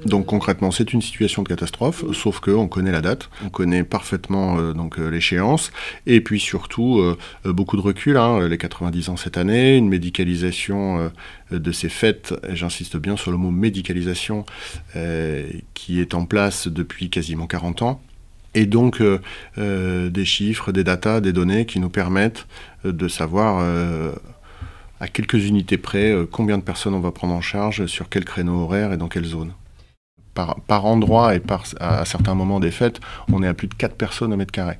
Donc 0.06 0.26
concrètement, 0.26 0.70
c'est 0.70 0.92
une 0.92 1.02
situation 1.02 1.42
de 1.42 1.48
catastrophe, 1.48 2.04
sauf 2.12 2.40
qu'on 2.40 2.68
connaît 2.68 2.92
la 2.92 3.02
date, 3.02 3.28
on 3.44 3.50
connaît 3.50 3.84
parfaitement 3.84 4.58
euh, 4.58 4.72
donc 4.72 4.98
euh, 4.98 5.08
l'échéance, 5.08 5.72
et 6.06 6.22
puis 6.22 6.40
surtout 6.40 7.00
euh, 7.00 7.18
beaucoup 7.44 7.76
de 7.76 7.82
recul, 7.82 8.16
hein, 8.16 8.48
les 8.48 8.56
90 8.56 9.10
ans 9.10 9.16
cette 9.16 9.36
année, 9.36 9.76
une 9.76 9.88
médicalisation 9.88 11.10
de 11.50 11.72
ces 11.72 11.88
fêtes, 11.88 12.34
j'insiste 12.50 12.96
bien 12.96 13.16
sur 13.16 13.30
le 13.30 13.36
mot 13.36 13.50
médicalisation, 13.50 14.44
qui 15.74 16.00
est 16.00 16.14
en 16.14 16.24
place 16.24 16.68
depuis 16.68 17.10
quasiment 17.10 17.46
40 17.46 17.82
ans. 17.82 18.00
Et 18.54 18.66
donc 18.66 19.02
des 19.56 20.24
chiffres, 20.24 20.72
des 20.72 20.84
datas, 20.84 21.20
des 21.20 21.32
données 21.32 21.66
qui 21.66 21.78
nous 21.80 21.90
permettent 21.90 22.46
de 22.84 23.08
savoir 23.08 23.64
à 24.98 25.08
quelques 25.08 25.44
unités 25.44 25.78
près 25.78 26.14
combien 26.30 26.58
de 26.58 26.62
personnes 26.62 26.94
on 26.94 27.00
va 27.00 27.12
prendre 27.12 27.34
en 27.34 27.40
charge, 27.40 27.86
sur 27.86 28.08
quel 28.08 28.24
créneau 28.24 28.64
horaire 28.64 28.92
et 28.92 28.96
dans 28.96 29.08
quelle 29.08 29.24
zone 29.24 29.52
par, 30.34 30.86
endroit 30.86 31.34
et 31.34 31.40
par, 31.40 31.64
à, 31.80 32.04
certains 32.04 32.34
moments 32.34 32.60
des 32.60 32.70
fêtes, 32.70 33.00
on 33.32 33.42
est 33.42 33.48
à 33.48 33.54
plus 33.54 33.68
de 33.68 33.74
4 33.74 33.94
personnes 33.94 34.32
au 34.32 34.36
mètre 34.36 34.52
carré, 34.52 34.78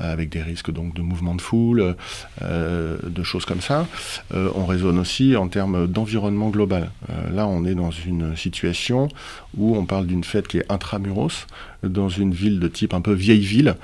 euh, 0.00 0.12
avec 0.12 0.28
des 0.28 0.42
risques 0.42 0.70
donc 0.70 0.94
de 0.94 1.02
mouvement 1.02 1.34
de 1.34 1.40
foule, 1.40 1.96
euh, 2.42 2.98
de 3.02 3.22
choses 3.22 3.44
comme 3.44 3.60
ça. 3.60 3.86
Euh, 4.34 4.50
on 4.54 4.66
raisonne 4.66 4.98
aussi 4.98 5.36
en 5.36 5.48
termes 5.48 5.86
d'environnement 5.86 6.50
global. 6.50 6.90
là, 7.32 7.46
on 7.46 7.64
est 7.64 7.74
dans 7.74 7.90
une 7.90 8.36
situation 8.36 9.08
où 9.56 9.76
on 9.76 9.84
parle 9.84 10.06
d'une 10.06 10.24
fête 10.24 10.48
qui 10.48 10.58
est 10.58 10.70
intramuros, 10.70 11.46
dans 11.82 12.08
une 12.08 12.32
ville 12.32 12.60
de 12.60 12.68
type 12.68 12.94
un 12.94 13.00
peu 13.00 13.12
vieille 13.12 13.44
ville, 13.44 13.76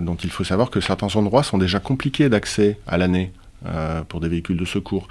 dont 0.00 0.14
il 0.14 0.30
faut 0.30 0.44
savoir 0.44 0.70
que 0.70 0.80
certains 0.80 1.14
endroits 1.16 1.42
sont 1.42 1.58
déjà 1.58 1.80
compliqués 1.80 2.28
d'accès 2.28 2.78
à 2.86 2.98
l'année. 2.98 3.32
pour 4.08 4.20
des 4.20 4.28
véhicules 4.28 4.56
de 4.56 4.64
secours. 4.64 5.06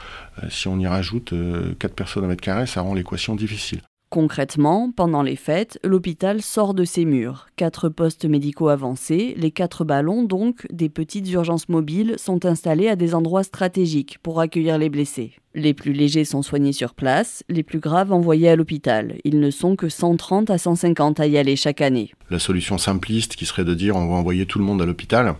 si 0.50 0.68
on 0.68 0.78
y 0.78 0.88
rajoute 0.88 1.34
4 1.80 1.96
personnes 1.96 2.26
au 2.26 2.28
mètre 2.28 2.42
carré, 2.42 2.66
ça 2.66 2.82
rend 2.82 2.94
l'équation 2.94 3.36
difficile. 3.36 3.82
Concrètement, 4.12 4.92
pendant 4.94 5.24
les 5.24 5.38
fêtes, 5.38 5.80
l'hôpital 5.86 6.42
sort 6.42 6.74
de 6.74 6.84
ses 6.84 7.06
murs. 7.06 7.48
Quatre 7.56 7.88
postes 7.88 8.26
médicaux 8.26 8.68
avancés, 8.68 9.34
les 9.38 9.52
quatre 9.52 9.86
ballons 9.86 10.24
donc, 10.24 10.68
des 10.70 10.90
petites 10.90 11.32
urgences 11.32 11.70
mobiles, 11.70 12.16
sont 12.18 12.46
installés 12.46 12.90
à 12.90 12.98
des 12.98 13.16
endroits 13.16 13.44
stratégiques 13.44 14.18
pour 14.22 14.42
accueillir 14.42 14.78
les 14.78 14.90
blessés. 14.90 15.32
Les 15.56 15.74
plus 15.74 15.94
légers 15.94 16.26
sont 16.26 16.42
soignés 16.42 16.74
sur 16.74 16.94
place, 16.94 17.46
les 17.48 17.64
plus 17.64 17.80
graves 17.80 18.12
envoyés 18.12 18.50
à 18.50 18.58
l'hôpital. 18.58 19.16
Ils 19.24 19.40
ne 19.40 19.50
sont 19.50 19.78
que 19.78 19.88
130 19.88 20.50
à 20.50 20.58
150 20.58 21.22
à 21.22 21.28
y 21.28 21.38
aller 21.38 21.56
chaque 21.56 21.80
année. 21.80 22.12
La 22.30 22.40
solution 22.40 22.78
simpliste 22.78 23.38
qui 23.38 23.46
serait 23.46 23.64
de 23.64 23.74
dire 23.74 23.96
on 23.96 24.08
va 24.08 24.16
envoyer 24.16 24.46
tout 24.46 24.60
le 24.60 24.66
monde 24.66 24.82
à 24.82 24.86
l'hôpital 24.86 25.36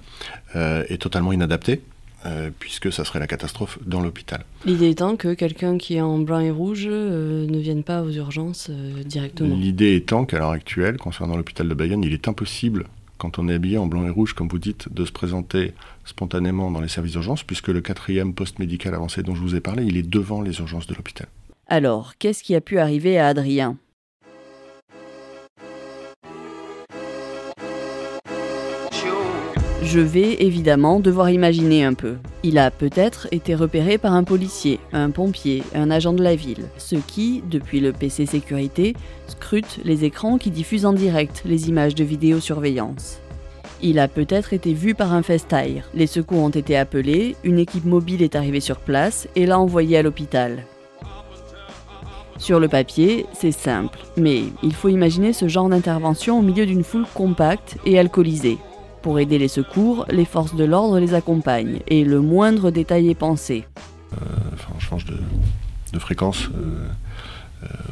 euh, 0.56 0.86
est 0.88 1.02
totalement 1.02 1.34
inadaptée. 1.34 1.82
Euh, 2.28 2.52
puisque 2.60 2.94
ça 2.94 3.04
serait 3.04 3.18
la 3.18 3.26
catastrophe 3.26 3.80
dans 3.84 4.00
l'hôpital. 4.00 4.46
L'idée 4.66 4.90
étant 4.90 5.16
que 5.16 5.34
quelqu'un 5.34 5.80
qui 5.80 5.96
est 5.96 6.02
en 6.02 6.20
blanc 6.20 6.40
et 6.40 6.52
rouge 6.52 6.86
euh, 6.88 7.48
ne 7.48 7.58
vienne 7.58 7.84
pas 7.84 8.04
aux 8.04 8.12
urgences 8.12 8.68
euh, 8.70 9.02
directement. 9.04 9.56
L'idée 9.56 9.96
étant 9.96 10.26
qu'à 10.26 10.38
l'heure 10.38 10.52
actuelle, 10.52 10.98
concernant 10.98 11.36
l'hôpital 11.36 11.68
de 11.68 11.74
Bayonne, 11.74 12.04
il 12.04 12.14
est 12.14 12.28
impossible, 12.28 12.86
quand 13.18 13.40
on 13.40 13.50
est 13.50 13.56
habillé 13.56 13.80
en 13.80 13.88
blanc 13.88 14.06
et 14.06 14.12
rouge, 14.12 14.34
comme 14.34 14.50
vous 14.50 14.60
dites, 14.60 14.94
de 14.94 15.04
se 15.04 15.12
présenter 15.12 15.74
spontanément 16.06 16.70
dans 16.70 16.82
les 16.82 16.90
services 16.90 17.14
d'urgence, 17.14 17.42
puisque 17.42 17.70
le 17.70 17.82
quatrième 17.82 18.36
poste 18.36 18.60
médical 18.60 18.94
avancé 18.94 19.24
dont 19.24 19.34
je 19.34 19.42
vous 19.42 19.56
ai 19.56 19.60
parlé, 19.60 19.84
il 19.84 19.98
est 19.98 20.08
devant 20.08 20.44
les 20.44 20.60
urgences 20.60 20.86
de 20.86 20.94
l'hôpital. 20.94 21.28
Alors, 21.66 22.20
qu'est-ce 22.20 22.44
qui 22.44 22.54
a 22.54 22.62
pu 22.62 22.78
arriver 22.78 23.18
à 23.18 23.30
Adrien? 23.30 23.78
Je 29.84 30.00
vais 30.00 30.44
évidemment 30.44 31.00
devoir 31.00 31.32
imaginer 31.32 31.84
un 31.84 31.96
peu. 31.96 32.18
Il 32.44 32.60
a 32.60 32.70
peut-être 32.70 33.28
été 33.32 33.56
repéré 33.56 33.98
par 33.98 34.14
un 34.14 34.24
policier, 34.24 34.80
un 34.94 35.10
pompier, 35.10 35.64
un 35.74 35.90
agent 35.90 36.14
de 36.14 36.24
la 36.24 36.36
ville, 36.36 36.68
ceux 36.78 37.02
qui, 37.08 37.44
depuis 37.50 37.80
le 37.80 37.92
PC 37.92 38.28
sécurité, 38.28 38.96
scrutent 39.28 39.80
les 39.84 40.06
écrans 40.06 40.38
qui 40.38 40.52
diffusent 40.52 40.86
en 40.86 40.94
direct 40.94 41.42
les 41.46 41.68
images 41.68 41.96
de 41.96 42.04
vidéosurveillance. 42.04 43.20
Il 43.82 43.98
a 43.98 44.08
peut-être 44.08 44.54
été 44.54 44.76
vu 44.76 44.94
par 44.94 45.14
un 45.14 45.24
festaire. 45.24 45.90
Les 45.96 46.06
secours 46.06 46.44
ont 46.44 46.50
été 46.50 46.78
appelés, 46.78 47.36
une 47.44 47.58
équipe 47.58 47.86
mobile 47.86 48.22
est 48.22 48.36
arrivée 48.36 48.60
sur 48.60 48.78
place 48.78 49.28
et 49.36 49.48
l'a 49.48 49.60
envoyé 49.60 49.98
à 49.98 50.04
l'hôpital. 50.04 50.64
Sur 52.38 52.60
le 52.60 52.68
papier, 52.68 53.26
c'est 53.34 53.52
simple, 53.52 53.98
mais 54.16 54.44
il 54.62 54.74
faut 54.76 54.90
imaginer 54.90 55.34
ce 55.34 55.48
genre 55.48 55.70
d'intervention 55.70 56.38
au 56.38 56.44
milieu 56.44 56.68
d'une 56.68 56.84
foule 56.84 57.06
compacte 57.16 57.78
et 57.86 57.98
alcoolisée. 57.98 58.60
Pour 59.02 59.20
aider 59.20 59.40
les 59.40 59.48
secours, 59.48 60.06
les 60.10 60.26
forces 60.26 60.56
de 60.56 60.64
l'ordre 60.64 61.00
les 61.00 61.14
accompagnent 61.16 61.80
et 61.88 62.04
le 62.04 62.22
moindre 62.22 62.70
détail 62.70 63.10
est 63.10 63.16
pensé. 63.16 63.66
Euh, 64.14 64.26
on 64.76 64.80
change 64.80 65.06
de, 65.06 66.00
fréquence. 66.00 66.50
Euh, 66.56 66.88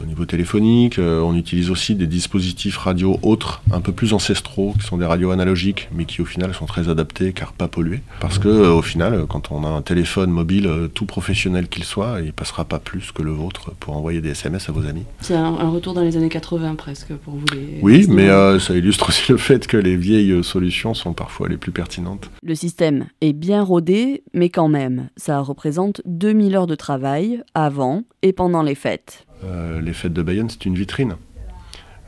au 0.02 0.06
niveau 0.06 0.26
téléphonique, 0.26 1.00
euh, 1.00 1.22
on 1.22 1.36
utilise 1.36 1.70
aussi 1.70 1.96
des 1.96 2.08
dispositifs 2.08 2.78
radio 2.78 3.20
autres, 3.22 3.62
un 3.72 3.82
peu 3.82 3.92
plus 3.92 4.14
ancestraux, 4.14 4.74
qui 4.80 4.86
sont 4.86 4.98
des 4.98 5.06
radios 5.06 5.32
analogiques, 5.32 5.90
mais 5.94 6.06
qui 6.06 6.22
au 6.22 6.26
final 6.26 6.54
sont 6.54 6.66
très 6.66 6.90
adaptés 6.90 7.34
car 7.34 7.54
pas 7.54 7.68
pollués. 7.68 8.02
Parce 8.20 8.40
que 8.40 8.48
euh, 8.48 8.74
au 8.74 8.82
final, 8.82 9.26
quand 9.28 9.52
on 9.52 9.64
a 9.64 9.68
un 9.68 9.82
téléphone 9.82 10.32
mobile, 10.32 10.90
tout 10.94 11.06
professionnel 11.06 11.68
qu'il 11.68 11.84
soit, 11.84 12.22
il 12.22 12.34
passera 12.34 12.66
pas 12.66 12.80
plus 12.80 13.12
que 13.12 13.22
le 13.22 13.32
vôtre 13.32 13.72
pour 13.80 13.98
envoyer 13.98 14.22
des 14.22 14.30
SMS 14.30 14.70
à 14.70 14.72
vos 14.72 14.86
amis. 14.86 15.04
C'est 15.22 15.36
un, 15.36 15.70
retour 15.70 15.94
dans 15.94 16.02
les 16.02 16.18
années 16.18 16.30
80 16.30 16.76
presque 16.76 17.14
pour 17.14 17.36
vous. 17.36 17.46
Les, 17.54 17.80
oui, 17.82 18.06
mais 18.10 18.28
ça 18.60 18.76
illustre 18.76 19.10
aussi 19.10 19.32
le 19.32 19.38
fait 19.38 19.68
que 19.68 19.78
les 19.78 19.96
vieilles 19.96 20.44
solutions 20.44 20.94
sont 20.94 21.14
parfois 21.14 21.48
les 21.48 21.58
plus 21.58 21.72
pertinentes. 21.72 22.30
Le 22.44 22.56
système 22.56 23.06
est 23.22 23.34
bien 23.34 23.64
rodé, 23.64 24.24
mais 24.34 24.50
quand 24.50 24.68
même, 24.68 25.10
ça 25.16 25.40
représente 25.40 26.02
2000 26.06 26.56
heures 26.56 26.68
de 26.68 26.76
travail 26.76 27.44
avant 27.54 28.04
et 28.22 28.34
pendant 28.34 28.64
les 28.64 28.76
fêtes. 28.76 29.26
Euh, 29.44 29.82
les 29.82 29.94
fêtes 29.94 30.14
de 30.14 30.22
Bayonne, 30.22 30.50
c'est 30.50 30.66
une 30.66 30.76
vitrine. 30.76 31.16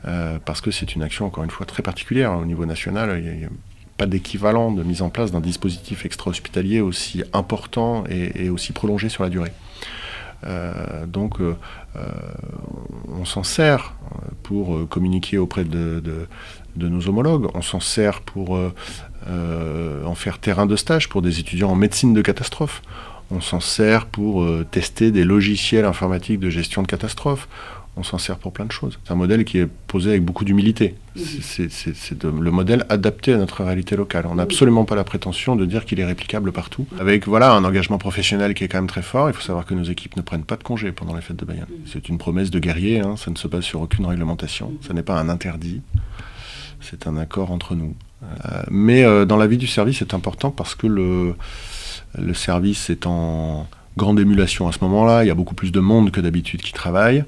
Euh, 0.06 0.38
parce 0.44 0.60
que 0.60 0.70
c'est 0.70 0.94
une 0.94 1.02
action, 1.02 1.26
encore 1.26 1.44
une 1.44 1.50
fois, 1.50 1.66
très 1.66 1.82
particulière. 1.82 2.32
Au 2.32 2.44
niveau 2.44 2.66
national, 2.66 3.22
il 3.24 3.38
n'y 3.38 3.44
a, 3.44 3.48
pas 3.96 4.06
d'équivalent 4.06 4.72
de 4.72 4.82
mise 4.82 5.02
en 5.02 5.10
place 5.10 5.30
d'un 5.30 5.40
dispositif 5.40 6.04
extra-hospitalier 6.04 6.80
aussi 6.80 7.22
important 7.32 8.04
et, 8.08 8.48
aussi 8.48 8.72
prolongé 8.72 9.08
sur 9.08 9.22
la 9.22 9.28
durée. 9.28 9.52
Euh, 10.44 11.06
donc, 11.06 11.38
on 13.08 13.24
s'en 13.24 13.44
sert 13.44 13.94
pour 14.42 14.88
communiquer 14.88 15.38
auprès 15.38 15.64
de, 15.64 16.02
de, 16.02 16.88
nos 16.88 17.06
homologues, 17.06 17.48
on 17.54 17.62
s'en 17.62 17.80
sert 17.80 18.22
pour 18.22 18.58
en 19.28 20.14
faire 20.14 20.38
terrain 20.38 20.66
de 20.66 20.74
stage 20.74 21.08
pour 21.08 21.22
des 21.22 21.38
étudiants 21.38 21.70
en 21.70 21.76
médecine 21.76 22.12
de 22.14 22.22
catastrophe 22.22 22.82
on 23.32 23.40
s'en 23.40 23.60
sert 23.60 24.06
pour 24.06 24.42
euh, 24.42 24.66
tester 24.70 25.10
des 25.10 25.24
logiciels 25.24 25.84
informatiques 25.84 26.40
de 26.40 26.50
gestion 26.50 26.82
de 26.82 26.86
catastrophes. 26.86 27.48
on 27.96 28.02
s'en 28.02 28.18
sert 28.18 28.38
pour 28.38 28.52
plein 28.52 28.64
de 28.64 28.72
choses. 28.72 28.98
C'est 29.04 29.12
un 29.12 29.16
modèle 29.16 29.44
qui 29.44 29.58
est 29.58 29.68
posé 29.86 30.10
avec 30.10 30.22
beaucoup 30.22 30.44
d'humilité. 30.44 30.94
C'est 31.16 32.24
le 32.24 32.50
modèle 32.50 32.86
adapté 32.88 33.34
à 33.34 33.36
notre 33.36 33.64
réalité 33.64 33.96
locale. 33.96 34.26
On 34.30 34.36
n'a 34.36 34.44
absolument 34.44 34.84
pas 34.84 34.94
la 34.94 35.04
prétention 35.04 35.56
de 35.56 35.66
dire 35.66 35.84
qu'il 35.84 36.00
est 36.00 36.04
réplicable 36.04 36.52
partout. 36.52 36.86
Avec 36.98 37.26
voilà 37.26 37.52
un 37.52 37.64
engagement 37.64 37.98
professionnel 37.98 38.54
qui 38.54 38.64
est 38.64 38.68
quand 38.68 38.78
même 38.78 38.86
très 38.86 39.02
fort. 39.02 39.28
Il 39.28 39.34
faut 39.34 39.42
savoir 39.42 39.66
que 39.66 39.74
nos 39.74 39.84
équipes 39.84 40.16
ne 40.16 40.22
prennent 40.22 40.44
pas 40.44 40.56
de 40.56 40.62
congés 40.62 40.92
pendant 40.92 41.14
les 41.14 41.22
fêtes 41.22 41.36
de 41.36 41.44
Bayonne. 41.44 41.66
C'est 41.86 42.08
une 42.08 42.18
promesse 42.18 42.50
de 42.50 42.58
guerrier. 42.58 43.00
Hein. 43.00 43.16
Ça 43.16 43.30
ne 43.30 43.36
se 43.36 43.48
base 43.48 43.64
sur 43.64 43.80
aucune 43.80 44.06
réglementation. 44.06 44.72
Ce 44.80 44.92
n'est 44.92 45.02
pas 45.02 45.18
un 45.18 45.28
interdit. 45.28 45.82
C'est 46.80 47.06
un 47.06 47.16
accord 47.16 47.50
entre 47.50 47.74
nous. 47.74 47.94
Euh, 48.22 48.62
mais 48.70 49.04
euh, 49.04 49.24
dans 49.24 49.36
la 49.36 49.46
vie 49.46 49.58
du 49.58 49.66
service, 49.66 49.98
c'est 49.98 50.14
important 50.14 50.50
parce 50.50 50.74
que 50.74 50.86
le, 50.86 51.34
le 52.18 52.34
service 52.34 52.90
est 52.90 53.06
en 53.06 53.66
grande 53.96 54.18
émulation 54.18 54.68
à 54.68 54.72
ce 54.72 54.78
moment-là. 54.82 55.24
Il 55.24 55.28
y 55.28 55.30
a 55.30 55.34
beaucoup 55.34 55.54
plus 55.54 55.72
de 55.72 55.80
monde 55.80 56.10
que 56.10 56.20
d'habitude 56.20 56.62
qui 56.62 56.72
travaille. 56.72 57.24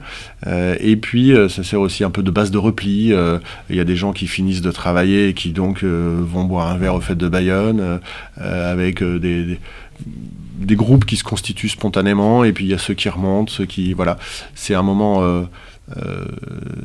Euh, 0.47 0.77
et 0.81 0.97
puis, 0.97 1.33
euh, 1.33 1.49
ça 1.49 1.63
sert 1.63 1.81
aussi 1.81 2.05
un 2.05 2.11
peu 2.11 2.23
de 2.23 2.31
base 2.31 2.51
de 2.51 2.59
repli. 2.59 3.13
Euh, 3.13 3.39
il 3.71 3.77
y 3.77 3.81
a 3.81 3.85
des 3.85 3.97
gens 3.97 4.13
qui 4.13 4.27
finissent 4.27 4.63
de 4.63 4.71
travailler 4.71 5.29
et 5.29 5.35
qui 5.35 5.51
donc 5.51 5.85
vont 5.85 6.45
boire 6.45 6.69
un 6.69 6.79
verre 6.79 6.95
au 6.95 7.01
fait 7.01 7.15
de 7.15 7.29
Bayonne 7.29 8.01
avec 8.37 9.03
des, 9.03 9.59
des, 10.57 10.77
groupes 10.77 11.05
qui 11.05 11.17
se 11.17 11.25
constituent 11.25 11.69
spontanément. 11.69 12.45
Et 12.45 12.53
puis, 12.53 12.65
il 12.65 12.71
y 12.71 12.75
a 12.75 12.79
ceux 12.79 12.95
qui 12.95 13.09
remontent, 13.09 13.53
ceux 13.53 13.67
qui... 13.67 13.93
Voilà. 13.93 14.19
C'est 14.55 14.75
un 14.75 14.83
moment, 14.83 15.47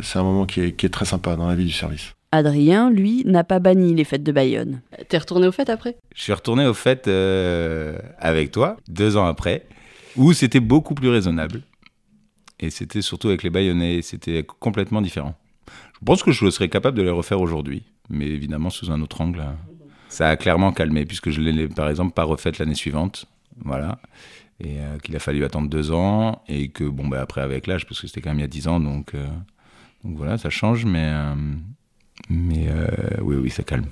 c'est 0.01 0.19
un 0.19 0.23
moment 0.23 0.45
qui 0.45 0.61
est, 0.61 0.71
qui 0.73 0.85
est 0.85 0.89
très 0.89 1.05
sympa 1.05 1.35
dans 1.35 1.47
la 1.47 1.55
vie 1.55 1.65
du 1.65 1.71
service. 1.71 2.13
Adrien, 2.31 2.91
lui, 2.91 3.23
n'a 3.25 3.43
pas 3.43 3.59
banni 3.59 3.95
les 3.95 4.03
fêtes 4.03 4.23
de 4.23 4.31
Bayonne. 4.31 4.81
T'es 5.07 5.17
retourné 5.17 5.47
aux 5.47 5.51
fêtes 5.51 5.69
après? 5.69 5.97
Je 6.13 6.21
suis 6.21 6.33
retourné 6.33 6.67
aux 6.67 6.75
fêtes 6.75 7.07
euh, 7.07 7.97
avec 8.19 8.51
toi, 8.51 8.77
deux 8.87 9.17
ans 9.17 9.25
après, 9.25 9.65
où 10.15 10.31
c'était 10.33 10.59
beaucoup 10.59 10.93
plus 10.93 11.09
raisonnable. 11.09 11.63
Et 12.59 12.69
c'était 12.69 13.01
surtout 13.01 13.29
avec 13.29 13.41
les 13.41 13.49
Bayonnais, 13.49 14.01
c'était 14.03 14.43
complètement 14.43 15.01
différent. 15.01 15.33
Je 15.67 16.05
pense 16.05 16.21
que 16.21 16.31
je 16.31 16.49
serais 16.51 16.69
capable 16.69 16.97
de 16.97 17.03
les 17.03 17.09
refaire 17.09 17.41
aujourd'hui, 17.41 17.83
mais 18.09 18.27
évidemment 18.27 18.69
sous 18.69 18.91
un 18.91 19.01
autre 19.01 19.21
angle. 19.21 19.43
Ça 20.09 20.29
a 20.29 20.35
clairement 20.35 20.71
calmé, 20.71 21.05
puisque 21.05 21.31
je 21.31 21.41
l'ai 21.41 21.67
par 21.67 21.89
exemple 21.89 22.13
pas 22.13 22.25
refaite 22.25 22.59
l'année 22.59 22.75
suivante. 22.75 23.25
Voilà. 23.63 23.99
Et 24.59 24.79
euh, 24.79 24.97
qu'il 24.99 25.15
a 25.15 25.19
fallu 25.19 25.43
attendre 25.45 25.69
deux 25.69 25.91
ans, 25.91 26.43
et 26.47 26.69
que, 26.69 26.83
bon, 26.83 27.07
bah, 27.07 27.21
après 27.21 27.41
avec 27.41 27.65
l'âge, 27.65 27.87
parce 27.87 28.01
que 28.01 28.07
c'était 28.07 28.21
quand 28.21 28.29
même 28.29 28.39
il 28.39 28.43
y 28.43 28.45
a 28.45 28.47
dix 28.47 28.67
ans, 28.67 28.79
donc, 28.79 29.15
euh, 29.15 29.25
donc 30.03 30.15
voilà, 30.15 30.37
ça 30.37 30.51
change, 30.51 30.85
mais. 30.85 31.11
Mais 32.29 32.67
euh, 32.69 32.87
oui, 33.21 33.35
oui, 33.35 33.49
ça 33.49 33.63
calme. 33.63 33.87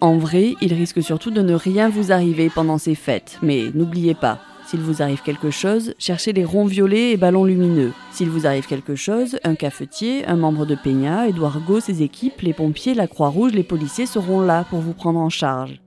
En 0.00 0.18
vrai, 0.18 0.54
il 0.60 0.74
risque 0.74 1.02
surtout 1.02 1.30
de 1.30 1.40
ne 1.40 1.54
rien 1.54 1.88
vous 1.88 2.12
arriver 2.12 2.50
pendant 2.50 2.76
ces 2.76 2.94
fêtes. 2.94 3.38
Mais 3.40 3.70
n'oubliez 3.72 4.14
pas, 4.14 4.38
s'il 4.66 4.80
vous 4.80 5.00
arrive 5.00 5.22
quelque 5.22 5.50
chose, 5.50 5.94
cherchez 5.98 6.32
les 6.32 6.44
ronds 6.44 6.66
violets 6.66 7.12
et 7.12 7.16
ballons 7.16 7.44
lumineux. 7.44 7.92
S'il 8.10 8.28
vous 8.28 8.46
arrive 8.46 8.66
quelque 8.66 8.96
chose, 8.96 9.38
un 9.44 9.54
cafetier, 9.54 10.26
un 10.26 10.36
membre 10.36 10.66
de 10.66 10.74
Peña, 10.74 11.28
Edouard 11.28 11.60
Go, 11.60 11.80
ses 11.80 12.02
équipes, 12.02 12.42
les 12.42 12.52
pompiers, 12.52 12.92
la 12.92 13.06
Croix-Rouge, 13.06 13.52
les 13.52 13.62
policiers 13.62 14.06
seront 14.06 14.40
là 14.40 14.66
pour 14.68 14.80
vous 14.80 14.92
prendre 14.92 15.20
en 15.20 15.30
charge. 15.30 15.80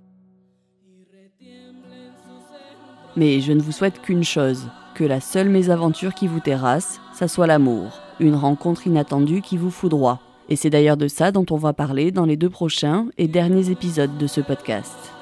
Mais 3.15 3.41
je 3.41 3.51
ne 3.51 3.61
vous 3.61 3.71
souhaite 3.71 4.01
qu'une 4.01 4.23
chose, 4.23 4.69
que 4.95 5.03
la 5.03 5.21
seule 5.21 5.49
mésaventure 5.49 6.15
qui 6.15 6.27
vous 6.27 6.39
terrasse, 6.39 7.01
ça 7.13 7.27
soit 7.27 7.45
l'amour 7.45 8.01
une 8.19 8.35
rencontre 8.35 8.87
inattendue 8.87 9.41
qui 9.41 9.57
vous 9.57 9.71
foudroie. 9.71 10.19
Et 10.49 10.55
c'est 10.55 10.69
d'ailleurs 10.69 10.97
de 10.97 11.07
ça 11.07 11.31
dont 11.31 11.45
on 11.51 11.57
va 11.57 11.73
parler 11.73 12.11
dans 12.11 12.25
les 12.25 12.37
deux 12.37 12.49
prochains 12.49 13.07
et 13.17 13.27
derniers 13.27 13.69
épisodes 13.69 14.17
de 14.17 14.27
ce 14.27 14.41
podcast. 14.41 15.16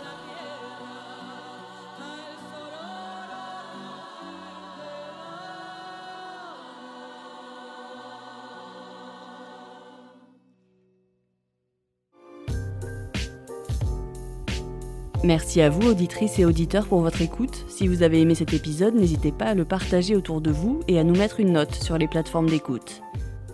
Merci 15.25 15.59
à 15.61 15.71
vous, 15.71 15.89
auditrices 15.89 16.37
et 16.37 16.45
auditeurs, 16.45 16.85
pour 16.85 17.01
votre 17.01 17.19
écoute. 17.23 17.65
Si 17.67 17.87
vous 17.87 18.03
avez 18.03 18.21
aimé 18.21 18.35
cet 18.35 18.53
épisode, 18.53 18.93
n'hésitez 18.93 19.31
pas 19.31 19.45
à 19.45 19.53
le 19.55 19.65
partager 19.65 20.15
autour 20.15 20.39
de 20.39 20.51
vous 20.51 20.81
et 20.87 20.99
à 20.99 21.03
nous 21.03 21.15
mettre 21.15 21.39
une 21.39 21.53
note 21.53 21.73
sur 21.73 21.97
les 21.97 22.07
plateformes 22.07 22.47
d'écoute. 22.47 23.01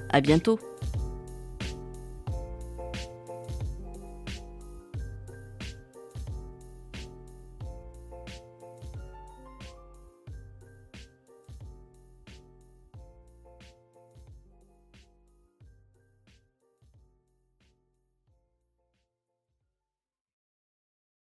À 0.09 0.19
bientôt! 0.19 0.59